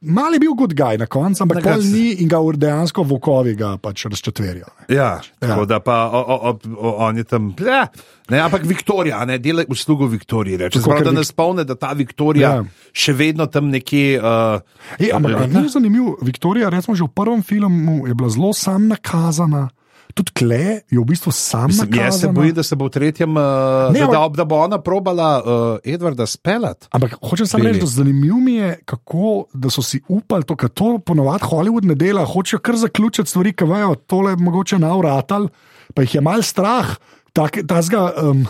[0.00, 3.74] Mal je bil good guy na koncu, ampak pol ni in ga dejansko vokovi ga
[3.76, 4.64] pač razčetverijo.
[4.88, 4.96] ne.
[4.96, 7.52] Ja, tako da pa o, o, o, on je tam.
[7.60, 7.84] Ja,
[8.32, 10.56] ne, ampak Viktorija, ne dela uslugo Viktoriji.
[10.56, 12.54] Reče, ker da ne spomne, da ta Viktorija Ja.
[12.54, 12.64] ja.
[12.96, 14.16] še vedno tam nekje.
[14.16, 14.64] Uh,
[14.96, 18.88] Ej, ampak a ni zanimivo, Viktorija, recimo že v prvem filmu je bila zelo sam
[18.88, 19.68] nakazana.
[20.14, 23.36] Tudi Kle je v bistvu sam Mislim, jaz se bojim, da se bo v tretjem,
[23.36, 26.88] uh, Ne, da, da, da bo ona probala uh, Edvarda speljati.
[26.90, 30.98] Ampak hočem samo reči, da zanimivo mi je, kako so si upali to, ker to
[30.98, 35.48] ponovadi Hollywood ne dela, hočejo kar zaključiti stvari, ki vejo, tole mogoče na uratal,
[35.94, 36.96] pa jih je mal strah,
[37.32, 38.46] take, tazga, um,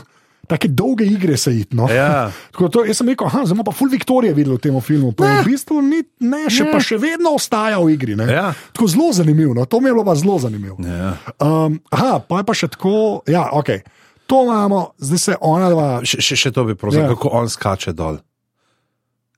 [0.51, 1.71] take dolge igre se jih.
[1.79, 1.87] No.
[1.91, 2.31] Ja.
[2.75, 5.15] To, jaz sem rekel, aha, zdaj pa full Viktorije videli v tem filmu.
[5.17, 6.75] Pa v bistvu ni, ne, še, Ne.
[6.75, 8.19] pa še vedno ostaja v igri.
[8.19, 8.27] ne.
[8.29, 8.51] Ja.
[8.75, 9.65] Tako zelo zanimivo, no.
[9.65, 10.77] to mi je bilo pa zelo zanimivo.
[10.85, 11.17] Ja.
[11.41, 13.81] Um, aha, pa je pa še tako, ja, ok.
[14.31, 15.89] To imamo, zdaj se ona dva.
[16.07, 17.09] Še, še, še to bi prosil, Ja.
[17.11, 18.21] kako on skače dol.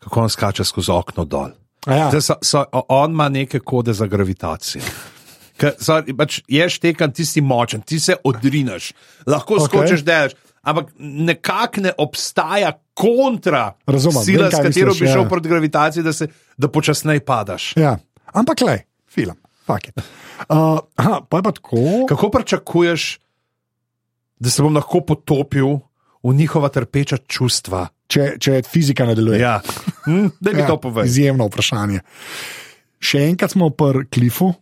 [0.05, 1.55] Kako on skače skozi okno dol.
[1.87, 4.83] a Ja, Zdaj So, so, on ima neke kode za gravitacijo.
[5.57, 5.75] Ker,
[6.19, 8.93] pač ješ tekan, ti si močen, ti se odrineš,
[9.27, 9.67] lahko okay.
[9.69, 10.33] skočiš delaš,
[10.63, 15.29] ampak nekako ne obstaja kontra Razumem, sila, s katero misliš, bi šel ja.
[15.29, 17.73] proti gravitaciji, da, se, da počasneje padaš.
[17.77, 17.99] ja.
[18.33, 18.79] Ampak le,
[19.13, 19.37] film,
[19.67, 19.99] fuck it.
[20.49, 22.07] Uh, aha, pa je pa tako.
[22.09, 23.19] Kako pričakuješ,
[24.41, 25.77] da se bom lahko potopil
[26.23, 27.89] v njihova trpeča čustva?
[28.09, 29.41] Če, če fizika ne deluje.
[29.41, 29.61] Ja,
[30.05, 31.09] hm, da mi ja, to povej.
[31.09, 32.01] Izjemno vprašanje.
[33.03, 34.53] Še enkrat smo pri Klifu.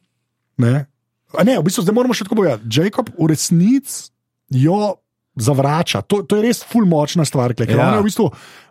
[0.62, 0.84] Ne?
[1.34, 2.66] A ne, v bistvu zdaj moramo še tako povedati.
[2.70, 4.10] Jacob v resnici
[4.50, 4.98] jo
[5.40, 6.02] zavrača.
[6.06, 7.54] To, to je res ful močna stvar.
[7.58, 7.94] Ja.
[7.96, 8.28] je v bistvu,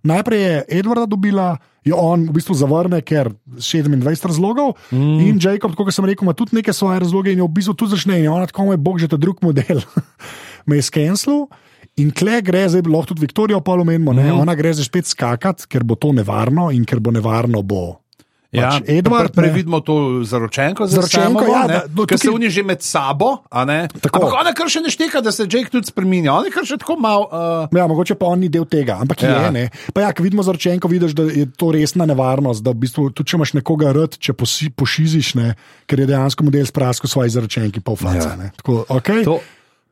[0.07, 4.76] najprej je Edwarda dobila, jo on v bistvu zavrne, ker 27 razlogov.
[4.93, 5.17] Mm.
[5.28, 7.97] In Jacob, kot sem rekel, ima tudi neke svoje razloge in jo v bistvu tudi
[7.97, 8.22] začne.
[8.22, 9.84] In ona tako je, bog že ta drug model.
[10.67, 11.47] Me je skenslil.
[11.99, 14.39] In kle gre, zdaj lahko tudi Viktorijo polomenimo, mm.
[14.39, 17.99] ona gre zdaj spet skakati, ker bo to nevarno in ker bo nevarno bo.
[18.50, 19.54] Ja, Pač Edward, prej ne.
[19.54, 19.93] vidimo to
[20.24, 23.45] zaročenko, Zaročenko, ja, da- no, ker se tukaj- oni že med sabo.
[23.52, 26.97] Ampak ona kar še ne šteka, da se Jake tudi spremenja, ona kar še tako
[26.97, 27.30] mal.
[27.30, 29.45] Uh, Ja, mogoče pa on ni del tega, ampak ja.
[29.45, 29.52] Je.
[29.52, 29.64] Ne?
[29.93, 32.64] Pa ja, ko vidimo zaročenko, vidiš, da je to resna nevarnost.
[32.64, 35.54] Da v bistvu, tudi če imaš nekoga rad, če posi, pošiziš, ne?
[35.86, 37.93] ker je dejansko model sprasko svoje zaročenki, pa.
[38.08, 38.34] Ja.
[38.34, 38.50] Ja.
[38.56, 39.22] Tako, okay.
[39.24, 39.38] to,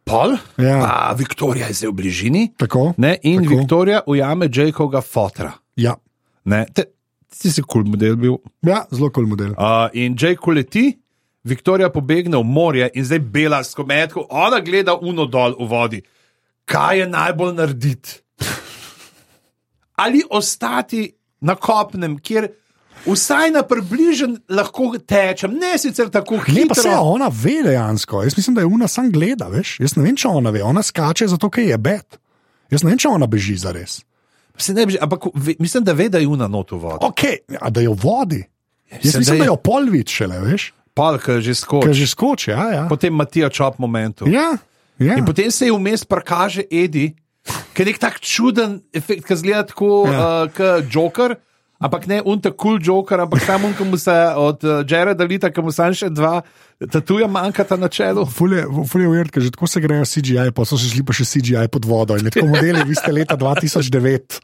[0.04, 0.82] pol, Ja.
[0.82, 2.44] pa Viktorija je zdaj v bližini.
[2.58, 3.54] Tako, Ne, in tako.
[3.54, 5.54] Viktorija ujame Jakeovega fotra.
[5.76, 5.94] Ja.
[6.44, 6.97] Ne, te,
[7.32, 8.38] ti si kul cool model bil.
[8.64, 9.52] ja, zelo kul cool model.
[9.58, 10.98] Uh, in Jake uleti,
[11.48, 16.02] Viktorija pobegne v morje in zdaj bela s kometko, ona gleda uno dol v vodi.
[16.68, 18.18] Kaj je najbolj narediti?
[19.96, 22.50] Ali ostati na kopnem, kjer
[23.06, 27.02] vsaj na približen lahko tečem, ne sicer tako Ne, pa se hitro.
[27.02, 28.24] ona ve dejansko.
[28.24, 29.80] Jaz mislim, da je ona sam gleda, veš.
[29.80, 30.64] Jaz ne vem, če ona ve.
[30.64, 32.20] Ona skače zato, ker je bet.
[32.72, 34.02] Jaz ne vem, če ona beži za res.
[34.58, 35.20] Se ne bi, ampak
[35.60, 36.98] mislim, da ve, da je una not v vodi.
[37.02, 37.22] Ok,
[37.60, 38.44] a da jo vodi.
[38.88, 40.74] Jaz Mislim, mislim, da da je- jo polvič šele, veš.
[40.94, 41.94] Palka že skoči.
[41.94, 42.72] že skoči, ja.
[42.72, 42.84] ja.
[42.90, 44.26] Potem Matija čop momentu.
[44.28, 44.58] ja,
[44.98, 45.14] ja.
[45.16, 47.14] In potem se je vmes prikaže Edi,
[47.74, 50.12] ki je nek tak čuden efekt, ki zgleda tako Ja.
[50.12, 50.44] ja.
[50.44, 51.36] uh, kot Joker.
[51.78, 54.82] Ampak ne un ta kul cool Joker, ampak samo un, ki mu se od uh,
[54.90, 56.40] Jareda Lita, ki mu sam še dva
[56.90, 58.26] tatuja manjkata na čelu.
[58.26, 61.14] Fulje ful je ured, ker že tako se grejo CGI, pa so se šli pa
[61.14, 62.18] še CGI pod vodo.
[62.18, 64.42] In je tako modeli, vi ste leta 2009.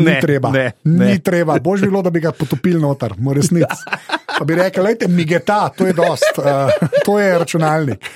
[0.00, 0.50] Ni Ne, treba.
[0.54, 1.18] ne, Ni ne.
[1.18, 1.58] treba.
[1.60, 3.82] Bož bi bilo, da bi ga potopili noter, mora resnici.
[4.38, 6.70] Pa bi rekel, lejte, migeta, to je dost, uh,
[7.04, 8.06] to je računalnik.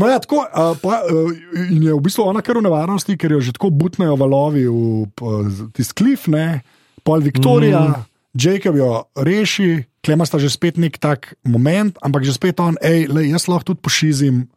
[0.00, 1.34] No, ja, tako, uh, pa, uh,
[1.68, 5.04] in je v bistvu ona kar v nevarnosti, ker jo že tako butnejo valovi v
[5.06, 6.62] uh, tisti klif, ne,
[7.04, 8.04] pol Viktorija, mm.
[8.34, 9.68] Jacob jo reši,
[10.00, 13.80] klema sta že spet nek tak moment, ampak že spet on, hej, jaz lahko tudi
[13.80, 14.48] pošizim,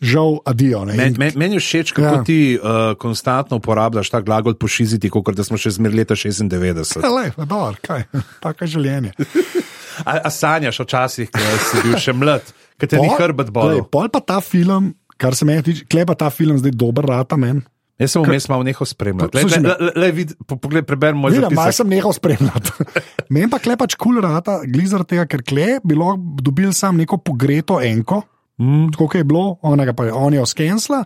[0.00, 0.84] žal, adijo.
[0.86, 2.24] Men, men, meni je všeč, kako Ja.
[2.24, 7.02] ti uh, konstantno uporabljaš ta glagol pošiziti, kot da smo še zmer leta 96.
[7.02, 8.06] Ja, lej, dobro, kaj,
[8.44, 9.12] tako je življenje.
[10.06, 12.46] A, a sanjaš včasih, ko si bil še mlad,
[12.78, 13.82] ki te ni Pol- hrbet bolel.
[13.90, 17.62] Pol pa ta film, kar se meni tiče, klepa ta film zdaj dober rata meni.
[17.98, 19.34] Jaz sem vmes malo nehal spremljati.
[19.34, 21.80] Le, Poslušaj le, le, le, vid, po, pogled, preberem moj Vidim, malo zapis.
[21.82, 22.86] sem nehal spremljati.
[23.34, 27.18] Meni pa klepač kul cool rata, glizar tega, ker kle bi lahko dobil sam neko
[27.18, 28.22] pogreto enko,
[28.58, 28.88] Mm.
[28.90, 31.04] tako je bilo, onega pa je on je oskensla,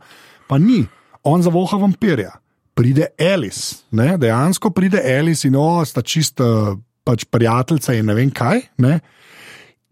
[0.48, 0.86] pa ni,
[1.22, 2.30] on zavoha vampirja.
[2.72, 4.14] Pride Alice, ne?
[4.16, 6.46] dejansko pride Alice in o, sta čista
[7.04, 8.62] pač prijateljica in ne vem kaj.
[8.80, 8.94] Ne?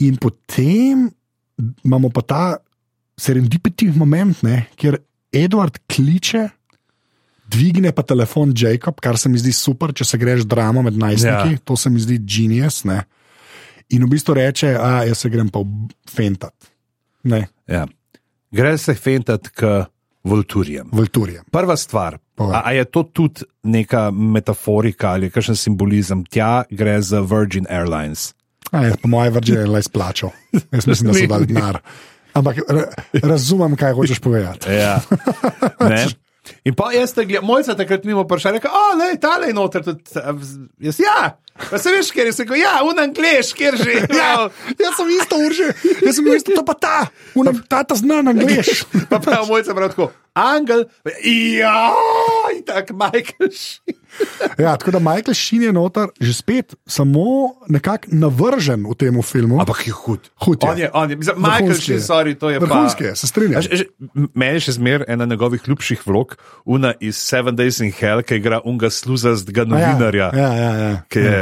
[0.01, 1.11] In potem
[1.85, 2.45] imamo pa ta
[3.21, 4.63] serendipity moment, ne?
[4.81, 4.97] kjer
[5.37, 6.47] Edward kliče,
[7.51, 11.57] dvigne pa telefon Jacob, kar se mi zdi super, če se greš drama med najstniki,
[11.59, 11.63] ja.
[11.65, 12.83] to se mi zdi genius.
[12.89, 13.03] Ne?
[13.91, 15.65] In v bistvu reče, a jaz se grem pa
[16.11, 16.55] fentat.
[17.27, 17.87] Ne, Ja.
[18.51, 19.85] Gre se fentat k
[20.27, 20.89] volturjem.
[20.93, 21.45] Vulturjem.
[21.55, 22.55] Prva stvar, Povej.
[22.57, 26.25] a, a je to tudi neka metaforika ali kakšen simbolizem?
[26.27, 28.33] Tja gre za Virgin Airlines.
[28.73, 30.31] A, je, po mojem, je le izplačal.
[30.53, 31.79] Jaz mislim, da so dali denar.
[32.35, 32.85] Ampak ra
[33.23, 34.71] razumem, kaj hočeš povedati.
[34.71, 35.01] Ja.
[35.91, 36.07] Ne?
[36.63, 39.81] In pa jaz te gledam, mojca takrat mimo prišla, rekel, o, le, tale je noter.
[39.81, 43.95] Tudi, vz- jaz, ja, pa se veš, ker je se rekel, ja, unangliš, kjer že.
[44.13, 46.97] Ja, jaz sem isto urže, jaz sem isto, to pa ta,
[47.35, 48.85] unam, ta ta zna angliš.
[49.11, 50.85] Pa prav mojca prav tako, angel,
[51.57, 51.93] ja,
[52.51, 53.49] in tako Michael.
[53.51, 53.97] Sheen.
[54.59, 57.23] Ja, tako da Michael Sheen je noter že spet samo
[57.69, 59.61] nekako navržen v tem filmu.
[59.61, 60.31] Ampak je hud.
[60.37, 60.69] Hud je.
[60.69, 62.05] On je, on je, mislim, Michael Vrhunski Sheen, je.
[62.05, 63.17] sorry, to je Vrhunski je, pa.
[63.17, 63.59] se strinjam.
[63.59, 67.57] A že- že- m- Meni je še zmeraj ena njegovih ljubših vlog, una iz Seven
[67.57, 70.31] Days in Hell, ki igra unga sluzastega novinarja.
[70.37, 70.95] Ja, ja, ja.
[71.09, 71.41] Ki je,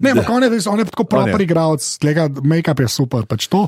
[0.00, 3.26] Ne, ampak on je, res- on je tako proper igralec, tega make-up je super.
[3.28, 3.66] Pač to.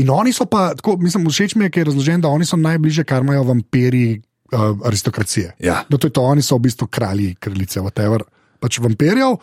[0.00, 2.56] In oni so pa, tako, mislim, všeč mi je, ker je razložen, da oni so
[2.56, 4.22] najbližje, kar imajo vampiri
[4.54, 5.56] uh, aristokracije.
[5.58, 5.82] Ja.
[5.90, 8.22] No, to je to, oni so v bistvu kralji, kraljice, whatever,
[8.62, 9.36] pač vampirjev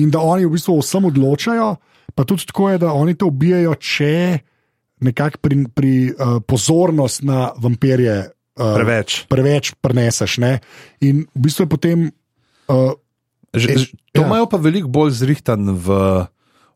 [0.00, 1.68] in da oni v bistvu vsem odločajo,
[2.14, 4.14] pa tudi tako je, da oni to ubijajo, če
[5.02, 9.24] nekako pri, pri uh, pozornost na vampirje uh, preveč.
[9.26, 10.38] preveč preneseš.
[10.38, 10.60] Ne?
[11.00, 11.98] In v bistvu je potem.
[12.68, 12.92] Uh,
[13.52, 13.76] Že, E,
[14.12, 14.26] to ja.
[14.26, 15.86] imajo pa veliko bolj zrihtan v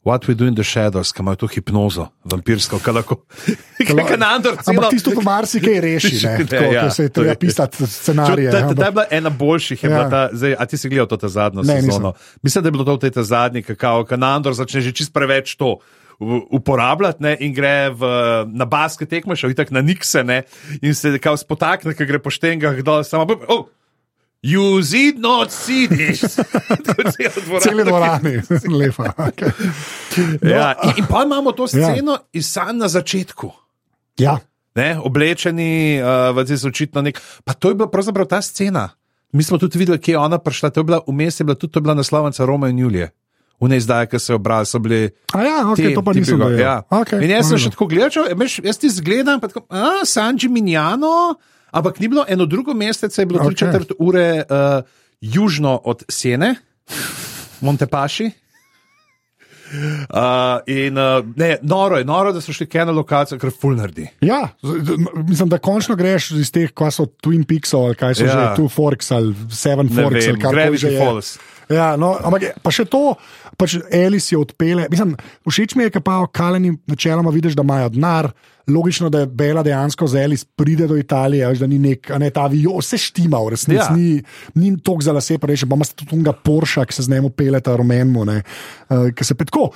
[0.05, 3.17] What We Do in the Shadows, ki imajo to hipnozo, vampirsko, kaj lahko.
[3.81, 6.37] Kaj na Andor Ampak tisto pa marsikaj reši, ne?
[6.37, 8.53] Ne, Tako, ja, ja, se je to treba pisati scenarije.
[8.53, 9.97] Ampak- je bila ena boljših, je Ja.
[9.97, 11.89] bila ta, zdaj, a ti si gledal to zadnjo Ne, nisem.
[11.89, 12.13] sezono?
[12.39, 15.81] Mislim, da je bilo to v tej zadnji, kakao, kanandor začne že čist preveč to.
[16.51, 18.09] Uporabljati ne, in gre v,
[18.49, 20.43] na basket tekmoš, ali tako na Nikse, ne,
[20.83, 23.67] in se kao spotakne, ki gre po štengah dol, samo pa, oh,
[24.43, 26.37] you did not see this.
[26.87, 27.61] Tako cela dvorana.
[27.61, 28.35] Cele dvorani,
[28.81, 29.13] lepa.
[29.19, 29.51] Okay.
[30.43, 31.93] Ja, in, in pa imamo to Ja.
[31.93, 32.25] sceno ja.
[32.33, 33.53] iz sanj na začetku.
[34.19, 34.39] Ja,
[34.75, 37.21] ne, oblečeni, uh, zdaj so očitno nek.
[37.45, 38.89] Pa to je bila pravzaprav ta scena.
[39.33, 40.71] Mi smo tudi videli, kje je ona prišla.
[40.71, 43.11] To je bila vmes, je bila tudi to bila naslovnica Roma in Julije.
[43.61, 45.09] V ne izdaji, ki so jo brali, so bili.
[45.33, 46.61] A ja okay, ti- to pa nisem videl.
[46.61, 46.83] Ja.
[46.93, 50.51] Okay, in jaz sem še tako gledal, veš, jaz ti zgledam, pa tako, a, Sanji
[50.53, 51.39] Minjano,
[51.73, 53.61] ampak ni bilo eno drugo mestece, je bilo tri Okej.
[53.65, 54.85] četrt ure uh,
[55.21, 56.55] južno od Sene,
[57.61, 58.31] Montepaši.
[59.67, 63.75] Uh, in uh, ne, noro je, noro, da so šli kaj na lokacijo, ker ful
[63.75, 64.07] naredi.
[64.21, 64.49] Ja,
[65.27, 68.33] mislim, da končno greš iz teh, kaj so Twin Peaksov ali kaj so Ja.
[68.33, 70.99] že, Two Forks ali Seven Ne Forks vem, ali Gravity že je.
[71.01, 71.39] Falls.
[71.69, 73.17] Ja, no, ampak je- pa še to,
[73.59, 74.87] pač Alice je odpele.
[74.91, 78.31] Mislim, všeč mi je, ker pa Kaleni načeloma vidiš, da imajo denar.
[78.67, 82.31] Logično, da je Bela dejansko z Alice pride do Italije, veš, da ni nek, ne
[82.35, 83.87] ta avion, vse štima, v resnici Ja.
[83.91, 83.97] ja.
[83.97, 84.23] ni,
[84.55, 87.31] ni tok za lase, pa reče, pa imaš tudi unga Porsche, ki se z njim
[87.31, 88.41] peleta, rumenmu, ne,
[88.91, 89.71] uh, ki se petko.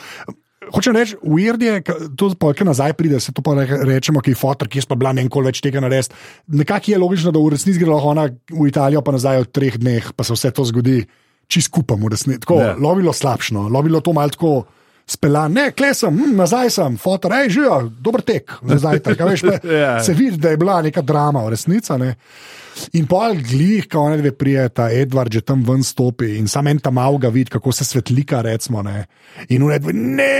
[0.70, 1.80] Hočem reči, weird je,
[2.18, 4.86] to pa kaj nazaj pride, se to pa re- rečemo, ki je fotor, ki je
[4.86, 6.14] pa bila ne enkoli več tega narediti.
[6.46, 9.78] Nekako je logično, da v resnici gre lahko ona v Italijo, pa nazaj v treh
[9.78, 11.00] dneh, pa se vse to zgodi
[11.50, 12.42] čist skupaj, v resnici.
[12.44, 12.74] Tako, Ja.
[12.74, 12.82] yeah.
[12.82, 14.52] lovilo slabšno, lovilo to malo tako.
[15.10, 19.00] Spela, ne, klesem, hm, nazaj sem, fotor, hej, živijo, dober tek, nazaj.
[19.02, 19.96] Tak, a veš, pa, Ja.
[20.04, 21.96] Se vidi, da je bila neka drama, v resnici.
[21.98, 22.12] Ne?
[22.94, 26.78] In pol glih, ko one dve prijeta, Edward že tam ven stopi in sam en
[26.78, 28.84] tam avga vidi, kako se svetlika, recimo.
[28.86, 29.08] Ne?
[29.50, 30.30] In dve, ne,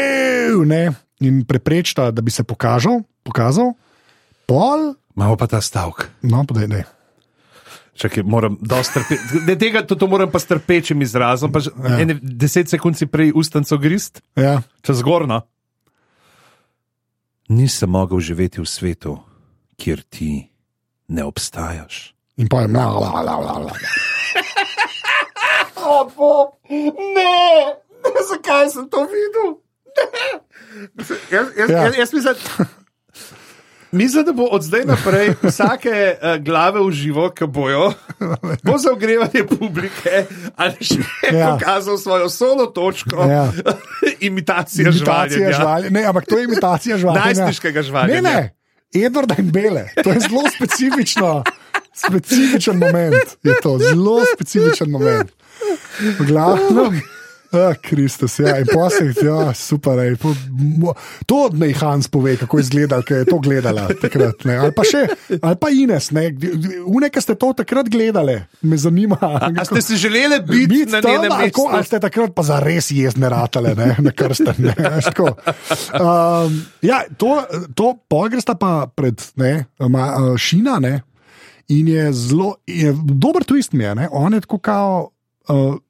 [0.66, 0.84] ne,
[1.20, 3.74] in preprečta, da bi se pokazal, pokazal.
[4.46, 6.06] Pol, Imamo pa ta stavek.
[6.22, 6.84] no, podaj, ne.
[8.00, 8.56] Čakaj, moram.
[9.46, 11.52] Ne, tega to, to moram pa s trpečim izrazom.
[11.52, 11.98] Pa, ja.
[12.00, 14.62] ene, deset sekund si prej ustanco grist, Ja.
[14.80, 15.42] čez zgorno.
[17.50, 19.18] Nisem mogel živeti v svetu,
[19.76, 20.48] kjer ti
[21.08, 22.14] ne obstajaš.
[22.36, 23.74] In pa je mla, mla, mla, mla, mla.
[25.76, 27.36] O, Bob, ne,
[28.00, 29.58] ne, zakaj sem to videl?
[31.30, 31.82] Jaz, jaz, Ja.
[31.84, 32.34] jaz, jaz mislim,
[33.92, 37.92] mislim, da bo od zdaj naprej vsake uh, glave v živo, ki bojo,
[38.64, 40.24] bo za ogrevanje publike
[40.56, 41.00] ali še
[41.32, 41.52] Ja.
[41.52, 43.52] pokazal svojo solo točko, Ja.
[44.20, 45.90] imitacija, Imitacija živali.
[45.90, 47.18] Ne, ampak to je imitacija živali.
[47.20, 48.20] Najstniškega Ne, žvaljenja.
[48.22, 48.54] ne,
[48.96, 49.84] Edvarda in Bele.
[49.96, 51.44] To je zelo specifično.
[51.94, 55.30] Specifičen moment je to, zelo specifičen moment.
[56.20, 56.92] Glavno.
[57.50, 59.98] Ah, Kristus, ja, in posebej, ja, super.
[59.98, 60.94] Ej, po, mo,
[61.26, 64.44] to od naj Hans pove, kako je izgledal, ker je to gledala takrat.
[64.46, 64.54] Ne.
[64.62, 65.00] Ali pa še,
[65.34, 66.28] ali pa Ines, ne,
[66.86, 69.18] une, ki ste to takrat gledali, me zanima.
[69.50, 71.66] A ste si želeli biti Biti na tam, njenem ali, mestu?
[71.66, 74.54] ali ste takrat pa za res jezdne ratale, ne, na krsten.
[74.70, 74.74] Ne,
[75.10, 75.34] tako.
[75.98, 77.42] um, ja, to,
[77.74, 81.00] to pogresta pa pred ne, ma, uh, Šina ne,
[81.66, 85.08] in je zelo, je dober twist mi je, ne, on je tako kao.
[85.50, 85.80] Uh,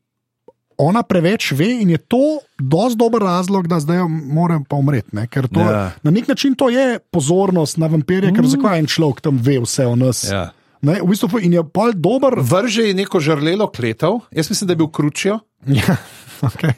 [0.80, 5.12] Ona preveč ve in je to dosti dober razlog, da zdaj mora pa umreti.
[5.12, 5.26] Ne?
[5.28, 5.70] Ker to, Ja.
[5.70, 5.90] ja.
[6.02, 8.36] na nek način to je pozornost na vampirje, mm.
[8.36, 10.24] ker zakaj en človek tam ve vse o nas.
[10.30, 10.50] Ja.
[10.80, 12.38] Ne, v bistvu, in je pa dober.
[12.40, 15.38] Vrže je neko žarlelo kletev, jaz mislim, da je bil kručijo.
[15.66, 15.96] Ja,
[16.48, 16.72] okay.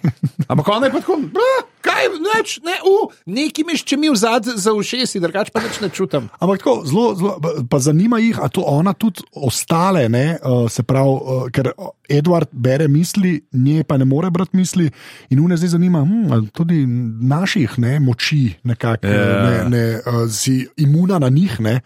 [0.49, 1.53] Ampak on je pa tako, "Bra,
[1.83, 5.89] kaj, neč, ne, u, neki mi ščemi v zad za ušesi, drugače pa nič ne
[5.89, 6.27] čutim.
[6.43, 7.37] Ampak tako, zelo, zelo,
[7.71, 11.71] pa zanima jih, a to ona tudi ostale, ne, uh, se pravi, uh, ker
[12.11, 14.89] Edward bere misli, nje pa ne more brati misli,
[15.31, 16.83] in une zdaj zanima, hm, tudi
[17.23, 19.43] naših ne, moči, nekako, Ja.
[19.43, 21.61] ne, ne, uh, si imuna na njih.
[21.61, 21.81] Ne.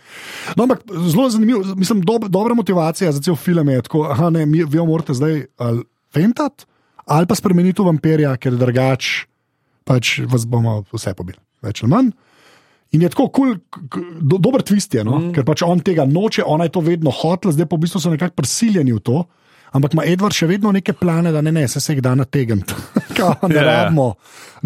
[0.57, 4.47] No, ampak zelo zanimivo, mislim, dob, dobra motivacija za cel film je tako, aha, ne,
[4.47, 5.85] mi, vi jo morate zdaj ali
[6.15, 6.65] fentati,
[7.07, 9.27] ali pa spremeniti v vampirja, ker drugače
[9.87, 12.13] pač vas bomo vse pobili, več ali manj.
[12.95, 13.57] In je tako kul,
[13.91, 15.19] cool, do, dober twist je, no?
[15.19, 15.33] mm.
[15.35, 18.13] ker pač on tega noče, ona je to vedno hotela, zdaj pa v bistvu so
[18.13, 19.25] nekako prisiljeni v to.
[19.75, 22.75] Ampak ima Edward še vedno neke plane, da ne, ne se, se jih da nategniti.
[23.17, 23.63] Ne, Ja.
[23.65, 24.11] rabimo,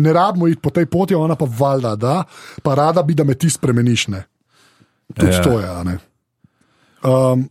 [0.03, 2.15] ne rabimo iti po tej poti, ona pa valjda, da,
[2.67, 4.09] pa rada bi, da me ti spremeniš.
[4.11, 4.25] Ne.
[5.15, 5.39] Tudi Ja.
[5.39, 5.45] yeah.
[5.47, 5.99] to je.
[7.07, 7.45] Um,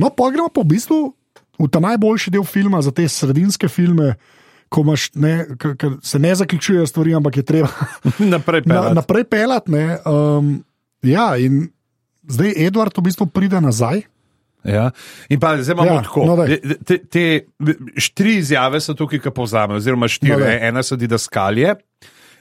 [0.00, 0.98] no, pa gremo pa v bistvu
[1.58, 4.14] v ta najboljši del filma, za te sredinske filme,
[4.68, 7.68] ko imaš, ne, k, k, se ne zaključujejo stvari, ampak je treba
[8.34, 8.94] Naprej na, pelati.
[8.94, 9.70] naprej pelati.
[9.70, 10.64] ne, Um,
[11.02, 11.68] ja, in
[12.24, 14.02] zdaj Edward v bistvu pride nazaj.
[14.64, 14.90] Ja.
[15.28, 16.24] In pa zdaj imamo Ja, tako.
[16.26, 16.60] no, daj.
[16.84, 17.24] te, te,
[17.96, 20.32] štiri izjave so tukaj, ki povzamejo, oziroma štiri.
[20.32, 20.58] No, daj.
[20.68, 21.76] Ena so didaskalije.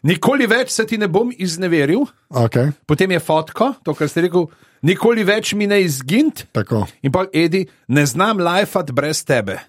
[0.03, 4.45] Nikoli več se ti ne bom izneveril, Okay, potem je fotko, to, kar ste rekel,
[4.81, 6.45] nikoli več mi ne izgint.
[6.51, 6.85] tako.
[7.01, 9.59] In pa Edi, ne znam lajfati brez tebe.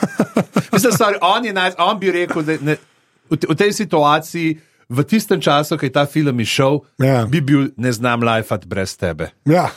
[0.72, 2.76] Mislim, sorry, on, naj, on bi rekel, da ne,
[3.30, 7.26] v, te- v tej situaciji, v tistem času, ki je ta film izšel, Ja.
[7.26, 9.30] bi bil ne znam lajfati brez tebe.
[9.44, 9.68] Ja.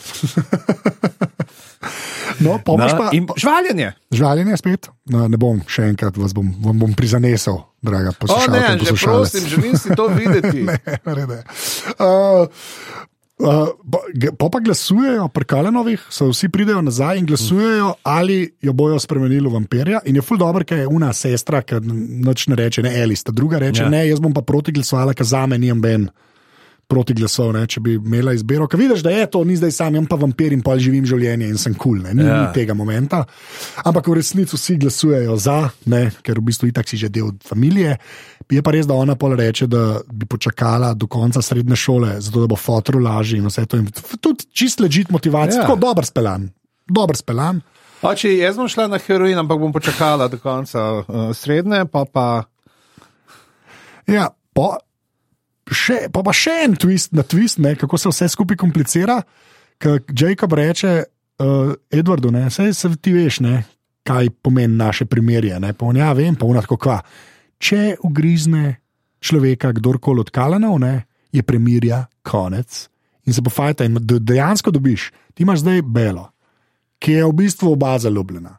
[2.39, 3.09] no, pomaž pa.
[3.11, 3.93] in žvaljenje.
[4.11, 8.51] Žaljenje spet, no, ne bom še enkrat, vas bom, vam bom prizanesel, draga poslušalka.
[8.53, 9.31] ne, že poslušalec.
[9.31, 10.61] prosim, želim si to videti.
[10.69, 11.39] ne, ne, ne.
[11.97, 12.47] Uh,
[13.39, 13.67] Uh,
[14.37, 19.49] pa pa glasujejo, pri Kalenovih, so vsi pridejo nazaj in glasujejo, ali jo bojo spremenili
[19.49, 19.99] v vampirja.
[20.05, 21.79] In je ful dobro, ker je una sestra, ki
[22.23, 23.89] noč ne reče, ne Elis, ta druga reče, Ja.
[23.89, 26.09] ne, jaz bom pa proti glasovala, ker za me nijem ben
[26.87, 28.67] proti glasov, ne, če bi imela izbiro.
[28.67, 31.47] Ker vidiš, da je to, ni zdaj sam, jaz pa vampir in pa živim življenje
[31.49, 32.41] in sem kul, cool, ni, Ja.
[32.43, 33.23] ni tega momenta.
[33.83, 37.97] Ampak v resnici vsi glasujejo za, ne, ker v bistvu itak si že del družine.
[38.51, 42.43] Je pa res, da ona pol reče, da bi počakala do konca srednje šole, zato
[42.43, 43.77] da bo fotru lažje in vse to.
[43.77, 43.87] In
[44.21, 45.67] tudi čist ležit motivacija, Ja.
[45.67, 46.49] tako dober speljan.
[46.85, 47.61] Dober speljan.
[48.03, 52.43] Oče, jaz bom šla na heroin, ampak bom počakala do konca uh, srednje, pa pa.
[54.07, 54.77] Ja, pa,
[55.71, 59.21] še, pa, pa še en twist na twist, ne, kako se vse skupaj komplicira.
[59.81, 63.63] Ker Jacob reče uh, Edwardu, ne, vse se ti veš, ne,
[64.07, 65.59] kaj pomeni naše primerje.
[65.63, 66.99] Ne, pa on, ja, vem, pa unatko kva.
[67.63, 68.77] Če ugrizne
[69.23, 72.87] človeka kdorkoli od kalanov, ne, je premirja konec
[73.25, 73.87] in se pofajta.
[73.87, 76.27] In de- dejansko dobiš, ti imaš zdaj Belo,
[76.99, 78.57] ki je v bistvu oba zaljubljena.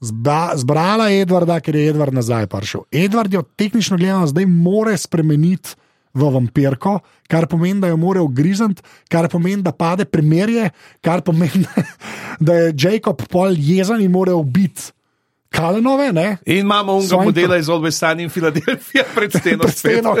[0.00, 2.84] Zba, zbrala je Edvarda, ker je Edvard nazaj prišel.
[2.92, 5.76] Edvard jo tehnično gledano zdaj more spremeniti
[6.16, 6.96] v vampirko,
[7.28, 8.80] kar pomeni, da jo more ugrizniti,
[9.12, 10.70] kar pomeni, da pade primerje,
[11.04, 11.66] kar pomeni,
[12.46, 14.92] da je Jacob pol jezen in more ubiti
[15.48, 16.24] Kalenove, ne?
[16.46, 17.30] In imamo Svanko.
[17.30, 19.62] modela iz Always Sun in Filadelfija pred steno.
[19.62, 20.16] Pred steno,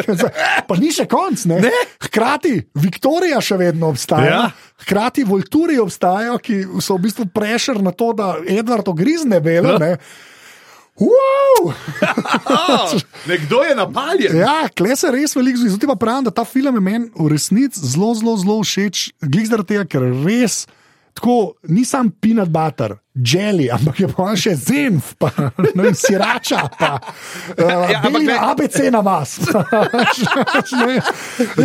[0.68, 1.42] pa ni še konc.
[1.50, 1.58] Ne?
[1.60, 1.72] Ne.
[2.06, 4.44] Hkrati Viktorija še vedno obstaja, Ja.
[4.86, 9.74] hkrati Volturi obstajajo, ki so v bistvu prešer na to, da Edward ogrizne belo.
[9.76, 9.82] Ja.
[9.82, 9.92] Ne?
[10.96, 11.74] Wow!
[12.46, 12.92] Oh,
[13.30, 14.36] nekdo je napaljen.
[14.36, 15.74] Ja, kle se res veliko zdi.
[15.74, 19.10] Zdaj pa pravim, da ta film je meni v resnici zelo, zelo, zelo všeč.
[19.20, 20.64] Glede zaradi tega, ker res
[21.16, 25.30] tako ni sam peanut butter, jelly, ampak je pa še zenf, pa
[25.72, 29.38] ne sirača, pa uh, Ja, ja, ampak ne- ABC na vas,
[30.76, 31.00] Ne,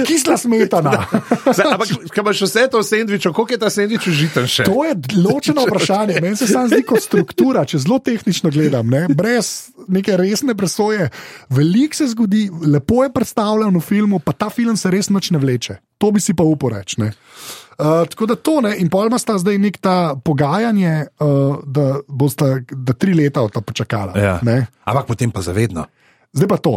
[0.08, 1.04] kisla smetana.
[1.52, 4.66] Zdaj, ampak, če imaš vse to v sendviču, koliko je ta sendvič užiten še?
[4.68, 6.20] To je ločeno vprašanje.
[6.24, 9.06] Meni se sam zdi kot struktura, če zelo tehnično gledam, ne?
[9.12, 11.10] brez neke resne presoje.
[11.52, 15.42] Veliko se zgodi, lepo je predstavljen v filmu, pa ta film se res nič ne
[15.42, 15.80] vleče.
[16.02, 17.02] To bi si pa upal reči.
[17.04, 17.12] ne.
[17.80, 22.60] Uh, tako da to ne, in pojma sta zdaj nek ta pogajanje, uh, da bosta
[22.72, 24.18] da tri leta od ta počakala.
[24.20, 24.40] Ja.
[24.44, 24.66] ne.
[24.84, 25.86] Ampak potem pa zavedno.
[26.34, 26.76] Zdaj pa to,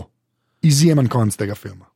[0.62, 1.90] izjemen konc tega filma.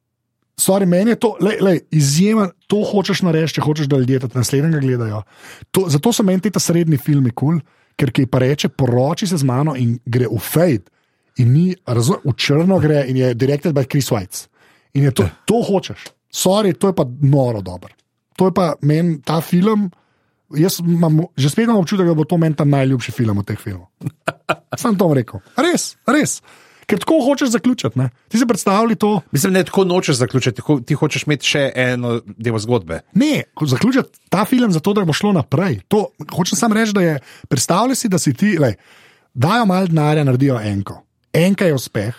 [0.58, 4.38] Sorry, meni je to lej, lej, izjemen, to hočeš narediti, če hočeš, da ljudje tudi
[4.40, 5.22] naslednjega gledajo.
[5.70, 9.38] To, zato so meni ti srednji filmi kul, cool, ker ki pa reče, poroči se
[9.38, 10.90] z mano in gre v fade.
[11.38, 14.48] In ni, razum, v črno gre in je directed by Chris White.
[14.98, 16.10] In je to, to hočeš.
[16.34, 17.94] Sorry, to je pa noro dobro.
[18.38, 19.90] To je pa meni ta film.
[20.54, 23.58] Jaz imam, že spet imam občutek, da bo to meni ta najljubši film od teh
[23.60, 23.90] filmov.
[24.80, 25.42] Sam to rekel.
[25.58, 26.38] Res, res.
[26.88, 27.98] Ker tako hočeš zaključiti.
[28.00, 28.08] Ne?
[28.32, 29.10] Ti si predstavljaj to.
[29.32, 33.02] Mislim, ne tako nočeš zaključiti, ti hočeš imeti še eno delo zgodbe.
[33.20, 35.82] Ne, zaključiti ta film zato, da bo šlo naprej.
[35.92, 37.18] To, hočem samo reči, da je.
[37.52, 38.78] Predstavljaj si, da si ti, lej,
[39.34, 41.02] dajo malo denarja, naredijo enko.
[41.36, 42.16] Enka je uspeh,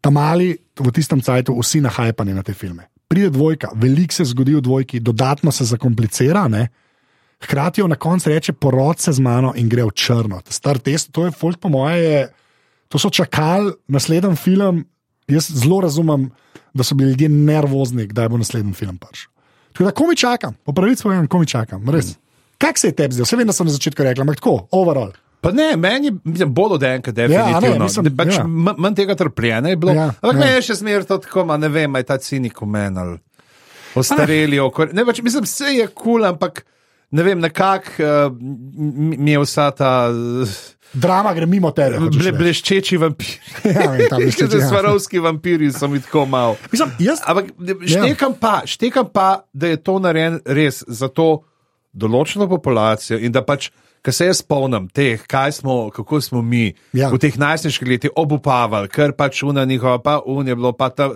[0.00, 2.86] tam mali v tistem cajtu, vsi nahajpani na te filme.
[3.08, 6.68] Pride dvojka, veliko se zgodi v dvojki, dodatno se zakomplicira, ne?
[7.42, 10.40] hkrati jo na koncu reče: porod se z mano in gre v črno.
[10.40, 12.28] Ta Star test, to je folk, po moje, je,
[12.88, 14.84] to so čakali naslednji film.
[15.28, 16.30] Jaz zelo razumem,
[16.74, 19.30] da so bili ljudje nervozni, kdaj bo naslednji film prišel.
[19.72, 22.14] Tako da, ko mi čakam, po pravici povem, ko mi čakam, res.
[22.58, 23.26] Kaj se je tebi zdelo?
[23.26, 25.12] Vse vem, da sem na začetku rekel, ampak tako, overall.
[25.46, 27.76] Pa ne, meni je bolj od enega, Ja, definitivno.
[27.76, 28.44] ne, mislim, pač ja.
[28.76, 29.94] Manj tega trpljenja je bilo.
[29.94, 30.40] Ja, Ampak ja.
[30.40, 33.18] ne, je še smer to tako, ma ne vem, aj ta cinik v meni ali
[33.94, 34.58] ostareli.
[34.58, 36.64] okor- Ne, pač, mislim, vse je kul, cool, ampak
[37.08, 38.34] ne vem, nekako uh,
[39.16, 40.10] mi je vsa ta.
[40.10, 40.48] Uh,
[40.92, 41.98] Drama gre mimo tebe.
[42.10, 43.38] Ble, bleščeči vampiri.
[43.66, 44.68] Ja, bleščeči, ja.
[44.68, 46.56] Svarovski vampiri so mi tako malo.
[46.68, 51.42] Mislim, jaz, Ampak štekam pa, štekam pa, da je to narejen res za to
[51.92, 53.70] določeno populacijo in da pač.
[54.06, 57.08] Ker se jaz spomnim teh, kaj smo, kako smo mi Ja.
[57.10, 61.10] v teh najstniških letih obupavali, ker pač una njihova, pa un je bilo, pa ta.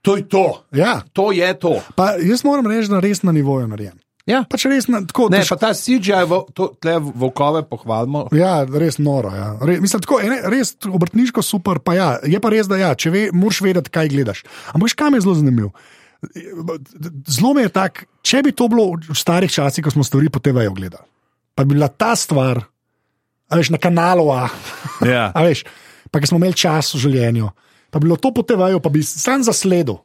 [0.00, 1.80] To je to, ja, to je to.
[1.94, 3.98] pa jaz moram reči, da res na nivoju narejen.
[4.22, 4.44] Ja.
[4.44, 8.28] Pač res na, tako, Ne, tež- pa ta CGI, vo- to, tle volkove pohvalimo.
[8.30, 9.30] Ja, res noro.
[9.30, 9.58] Ja.
[9.60, 11.78] Re, mislim, tako, ene, res obrtniško super.
[11.78, 14.44] Pa ja, je pa res, da ja, če ve, moraš vedeti, kaj gledaš.
[14.70, 15.72] Ampak kam je zelo zanimivo.
[17.28, 20.38] Zelo mi je tako, če bi to bilo v starih časih, ko smo stvari po
[20.38, 21.02] TV-ju gledali,
[21.54, 22.62] pa bi bila ta stvar,
[23.48, 24.48] a veš, na kanalu A,
[25.06, 25.30] Ja.
[25.36, 25.64] a veš,
[26.10, 27.48] pa ki smo imeli čas v življenju,
[27.90, 30.00] pa bi bilo to po TV-ju, pa bi sam zasledil.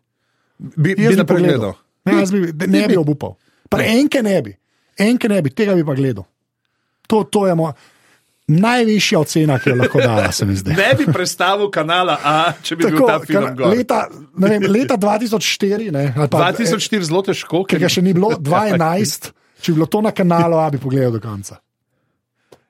[0.57, 1.73] Bi, bi bi naprej pogledal.
[1.73, 1.75] gledal.
[2.07, 3.35] Ne, jaz bi, ne bi obupal.
[3.69, 4.55] Pa enke ne bi,
[4.97, 6.25] enke ne bi, tega bi pa gledal.
[7.07, 7.75] To, to je moja
[8.47, 10.71] najvišja ocena, ki jo lahko da, se mi zdi.
[10.71, 13.73] Ne bi predstavil kanala A, če bi bil ta film gor.
[13.75, 14.07] leta,
[14.39, 18.31] ne vem, leta 2004, ne, ali pa 2004 zelo težko, ker ga še ni bilo,
[18.39, 19.31] 2011,
[19.61, 21.59] če bi bilo to na kanalu, a bi pogledal do konca.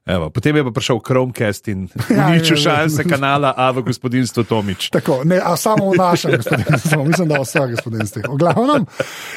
[0.07, 2.55] Evo, potem je pa prišel Chromecast in Ja, ja, ja.
[2.55, 4.89] šanse kanala A v gospodinstvu Tomič.
[4.89, 8.23] Tako, ne, a samo v našem gospodinstvu, mislim, da v vseh gospodinstvih.
[8.31, 8.87] V glavnem,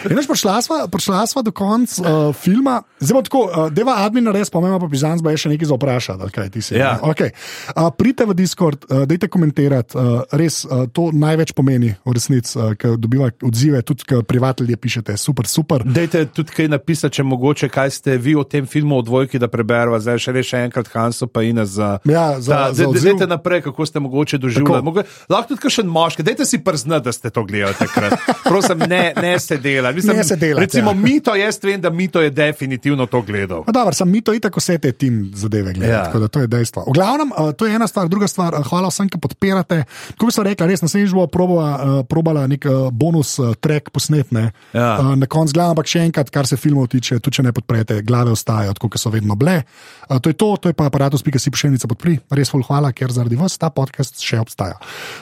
[0.06, 3.98] in veš, prišla sva, prišla sva do konca uh, filma, zdaj bo tako, uh, deva
[4.06, 6.78] admin res, pomeni pa Bizanc, bo je še nekaj za vprašati, kaj ti si.
[6.78, 6.98] Ja.
[7.02, 7.34] Okay.
[7.74, 12.54] Uh, pridite v Discord, uh, dajte komentirati, uh, res uh, to največ pomeni v resnici,
[12.54, 15.82] uh, ker dobiva odzive, tudi ker privatni pišete, super, super.
[15.84, 19.50] Dajte tudi kaj napisati, če mogoče, kaj ste vi o tem filmu o dvojki, da
[19.50, 19.98] preberva.
[20.00, 21.98] Zdaj še reče enkrat Hanso, pa Ines za.
[22.04, 23.10] Ja, za- da, za da- odziv.
[23.10, 24.82] Dajte naprej, kako ste mogoče doživljali.
[24.82, 28.12] Mogo, lahko tudi kakšen moški, dajte si prznati, da ste to gledali takrat.
[28.44, 29.92] Prosim, ne, ne se dela.
[29.92, 30.94] Mislim, Ne se delati, Recimo, ja.
[30.96, 33.64] Mito, jaz vem, da Mito je definitivno to gledal.
[33.66, 36.04] No, dobro, sem mi to itak vse te tim zadeve gledal, Ja.
[36.04, 36.84] tako da to je dejstvo.
[36.86, 39.84] V glavnem, uh, to je ena stvar, druga stvar, uh, hvala vsem, ki podpirate.
[40.16, 43.90] Kot bi se rekla, res naslednjič bo probala, uh, probala nek uh, bonus uh, track
[43.90, 44.50] posnetne.
[44.72, 44.98] Ja.
[45.00, 48.30] Uh, na koncu ampak še enkrat, kar se filmov tiče, tudi če ne podprete, glave
[48.30, 49.62] ostajajo, kot so vedno bile.
[50.08, 52.18] Uh, to je to, to je pa aparatus.si pošiljnica podpri.
[52.34, 54.78] Res ful hvala, ker zaradi vas ta podcast še obstaja.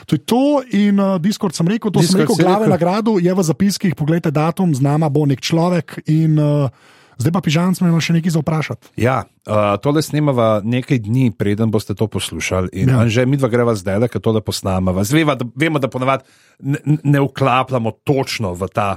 [0.09, 2.73] To je to in uh, Discord sem rekel, to Discord sem rekel, si glave rekel.
[2.73, 6.71] na gradu je v zapiskih, pogledajte datum, z nama bo nek človek in uh,
[7.19, 8.93] Zdaj pa pižam, smo imeli še nekaj za vprašati.
[9.03, 12.71] Ja, uh, tole snemava nekaj dni, preden boste to poslušali.
[12.79, 13.03] In ja.
[13.11, 15.03] že mi dva greva zdaj, da tole posnamava.
[15.03, 16.23] Zveva, da, vemo, da ponavadi
[16.63, 18.95] ne, ne vklapljamo točno v ta.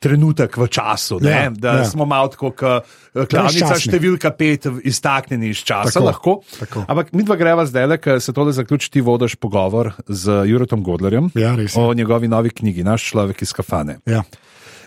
[0.00, 1.84] Trenutek v času, ne, Ja, da ja.
[1.84, 3.84] smo malo kot klavnica Brezčasni.
[3.84, 5.92] številka pet iztaknjeni iz časa.
[5.92, 6.32] Tako, lahko.
[6.56, 6.84] tako.
[6.88, 11.28] Ampak mi dva greva zdaj, ker se tole zaključi, ti vodiš pogovor z Jurotom Godlerjem
[11.34, 13.98] Ja, res o njegovi novi knjigi, Naš človek iz kafane.
[14.06, 14.24] Ja.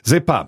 [0.01, 0.39] Zdaj pa,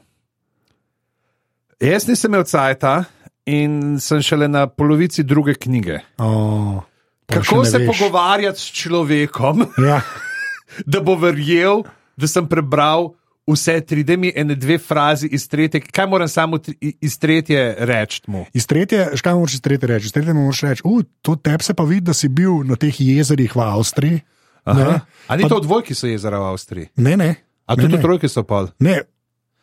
[1.78, 3.03] jaz nisem imel cajta
[3.45, 5.99] in sem šele na polovici druge knjige.
[6.18, 6.82] O,
[7.24, 7.88] pol Kako se veš.
[7.88, 10.01] pogovarjati s človekom, Ja.
[10.91, 11.84] da bo verjel,
[12.18, 13.13] da sem prebral
[13.48, 17.76] vse tri, da mi ene dve frazi iz tretje, kaj moram samo tri- iz tretje
[17.80, 18.46] reči mu.
[18.52, 20.06] Iz tretje, škaj moraš iz tretje reči?
[20.06, 22.96] Iz tretje moraš reči, uh, to tebi se pa vidi, da si bil na teh
[22.98, 24.20] jezerih v Avstriji.
[24.68, 26.88] Ne, A ni Pa- to dvojki so jezera v Avstriji?
[26.98, 27.36] ne, ne.
[27.66, 28.68] A tudi trojki so pol?
[28.80, 29.02] ne.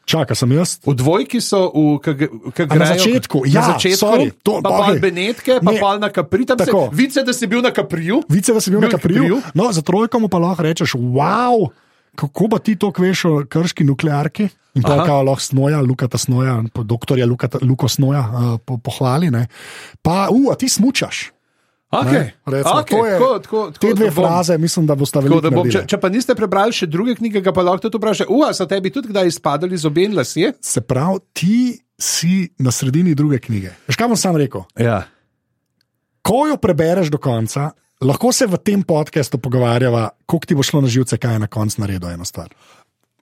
[0.04, 0.78] Čaka, sem jaz.
[0.82, 2.18] V dvojki so, v, kak,
[2.52, 4.98] kak na začetku, ja, na začetku sorry, to- pa pol okej.
[5.00, 5.78] Benetke, pa Ne.
[5.78, 6.90] pol na Capri, tam se, Tako.
[6.90, 8.22] vice, da si bil na Capriju.
[8.28, 8.92] Vice, da si bil Bil na.
[8.92, 9.38] Kapriju.
[9.54, 11.70] No, za trojko mu pa lahko rečeš, wow,
[12.14, 14.48] kako pa ti to kveš o krški nuklearki.
[14.74, 15.04] In Aha.
[15.04, 19.30] kao lahko snoja, Lukata snoja, doktorja Lukata, Luko snoja uh, po, pohvali.
[19.30, 19.46] Ne.
[20.02, 21.30] Pa, uh, a ti smučaš.
[21.90, 22.30] Okay.
[22.46, 25.28] recimo, Okay, to je- tako, tako, tako, Te dve bom- fraze mislim, da boste Tako,
[25.28, 28.48] veliko bom, če, če pa niste prebrali še druge knjige, pa lahko tudi vprašate, uva,
[28.54, 30.54] so tebi tudi kdaj izpadali zobe in lasje?
[30.58, 31.56] Se pravi, ti
[31.98, 33.74] si na sredini druge knjige.
[33.86, 34.64] Veš, kaj bom sam rekel?
[34.74, 35.02] Ja.
[36.22, 37.70] Ko jo prebereš do konca,
[38.02, 41.46] lahko se v tem podkastu pogovarjava, koliko ti bo šlo na živce, kaj je na
[41.46, 42.50] koncu naredil eno stvar.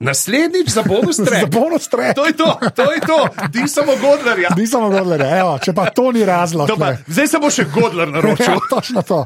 [0.01, 1.51] Naslednjič za bonus Za trek.
[1.53, 2.15] bonus trek.
[2.17, 3.19] To je to, to je to,
[3.53, 4.49] ti samo Godlerja.
[4.57, 6.69] Nisem mogel reči, če pa to ni razlog.
[6.69, 8.57] To pa, zdaj se bo še Godler Ja, naročil.
[8.71, 9.25] točno to.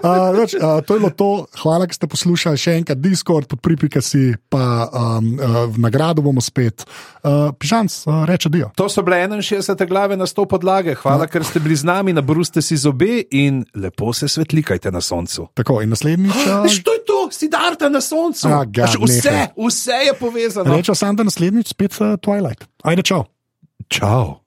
[0.00, 1.28] Uh, več, uh, to je bilo to.
[1.60, 6.40] Hvala, ker ste poslušali še enkrat Discord, podpripika si, pa um, uh, v nagrado bomo
[6.40, 6.86] spet.
[7.20, 8.72] Uh, Pižanc, uh, reče dio.
[8.80, 10.96] To so bile 61 glave na 100 podlage.
[11.04, 15.50] Hvala, ker ste bili z nami, nabruste si zobe in lepo se svetlikajte na soncu.
[15.52, 16.32] Tako in naslednjič.
[16.48, 18.48] Uh, Veš, to je to, si darta na soncu.
[18.48, 20.76] Ah, ga, Veš, vse, vse je povezano.
[20.76, 22.64] Reče sam, da naslednjič spet uh, Twilight.
[22.82, 23.24] Ajde, čau.
[23.88, 24.43] Čau.